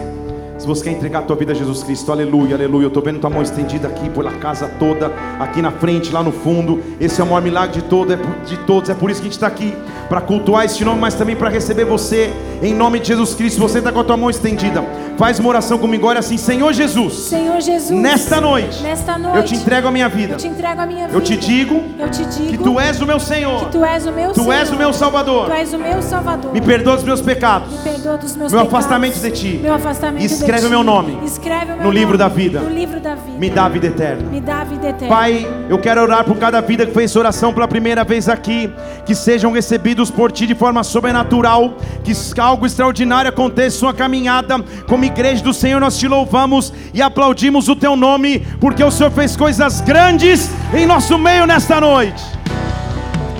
[0.61, 2.83] Se você quer entregar a tua vida a Jesus Cristo, aleluia, aleluia.
[2.83, 6.31] Eu estou vendo tua mão estendida aqui pela casa toda, aqui na frente, lá no
[6.31, 6.79] fundo.
[6.99, 8.88] Esse é o maior milagre de, todo, é de todos.
[8.88, 9.73] É por isso que a gente está aqui
[10.07, 12.31] para cultuar este nome, mas também para receber você
[12.61, 13.59] em nome de Jesus Cristo.
[13.59, 14.83] Você está com a tua mão estendida.
[15.17, 16.05] Faz uma oração comigo.
[16.05, 20.09] Olha assim, Senhor Jesus, Senhor Jesus, nesta noite, nesta noite, eu te entrego a minha
[20.09, 20.33] vida.
[20.33, 21.17] eu te entrego a minha vida.
[21.17, 23.65] Eu te digo eu te digo que tu és o meu Senhor.
[23.65, 24.53] que tu és o meu Tu Senhor.
[24.53, 25.45] és o meu Salvador.
[25.47, 26.53] Tu és o meu Salvador.
[26.53, 27.71] Me perdoa dos meus pecados.
[27.71, 28.85] Me perdoa dos meus Meu pecados.
[28.85, 29.59] afastamento de ti.
[29.61, 32.59] Meu afastamento escreve o meu nome Escreve o meu no livro nome da vida.
[32.59, 33.37] No livro da vida.
[33.37, 34.29] Me dá a vida eterna.
[34.29, 35.07] Me dá vida eterna.
[35.07, 38.69] Pai, eu quero orar por cada vida que fez oração pela primeira vez aqui,
[39.05, 44.59] que sejam recebidos por Ti de forma sobrenatural, que algo extraordinário aconteça em sua caminhada.
[44.87, 49.11] Como igreja do Senhor, nós te louvamos e aplaudimos o Teu nome, porque o Senhor
[49.11, 52.23] fez coisas grandes em nosso meio nesta noite.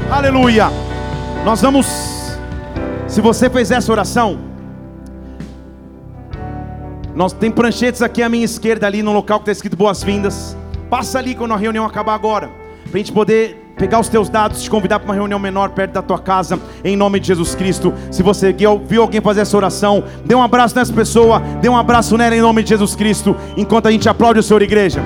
[0.10, 0.70] Aleluia.
[1.44, 1.88] Nós vamos,
[3.08, 4.51] se você fez essa oração,
[7.16, 10.56] nós tem pranchetes aqui à minha esquerda, ali no local que está escrito boas-vindas.
[10.90, 12.50] Passa ali quando a reunião acabar agora,
[12.90, 15.94] para a gente poder pegar os teus dados, te convidar para uma reunião menor perto
[15.94, 17.94] da tua casa, em nome de Jesus Cristo.
[18.12, 22.18] Se você viu alguém fazer essa oração, dê um abraço nessa pessoa, dê um abraço
[22.18, 25.02] nela em nome de Jesus Cristo, enquanto a gente aplaude o Senhor, igreja.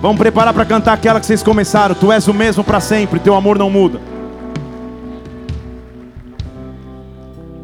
[0.00, 1.94] Vamos preparar para cantar aquela que vocês começaram.
[1.94, 4.00] Tu és o mesmo para sempre, teu amor não muda.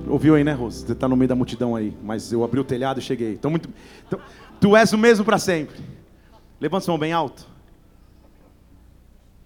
[0.08, 0.86] Ouviu aí, né, Rose?
[0.86, 3.32] Você está no meio da multidão aí, mas eu abri o telhado e cheguei.
[3.32, 3.68] Então, muito...
[4.06, 4.18] então,
[4.60, 5.76] tu és o mesmo para sempre.
[6.60, 7.46] Levanta sua mão bem alto.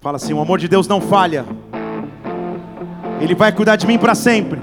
[0.01, 1.45] Fala assim: o amor de Deus não falha.
[3.21, 4.61] Ele vai cuidar de mim para sempre.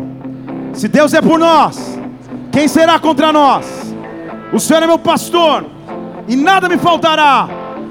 [0.73, 1.97] Se Deus é por nós,
[2.51, 3.65] quem será contra nós?
[4.53, 5.65] O Senhor é meu pastor
[6.27, 7.47] e nada me faltará.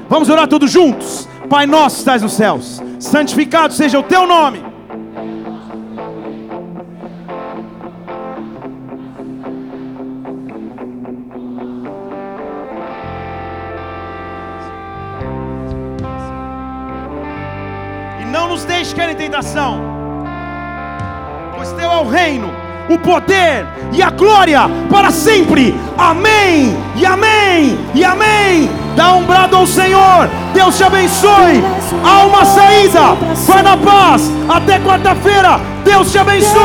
[0.09, 1.29] Vamos orar todos juntos.
[1.49, 4.76] Pai nosso que estás nos céus, santificado seja o teu nome.
[18.57, 19.79] Nos deixe cair em tentação,
[21.55, 22.51] pois teu é o reino,
[22.89, 24.61] o poder e a glória
[24.91, 25.79] para sempre.
[25.99, 28.71] Amém, e amém, e amém.
[28.97, 30.31] Dá um brado ao Senhor.
[30.55, 31.63] Deus te abençoe.
[32.03, 33.15] Há uma saída.
[33.47, 34.33] Vai na paz.
[34.49, 35.61] Até quarta-feira.
[35.85, 36.57] Deus te abençoe.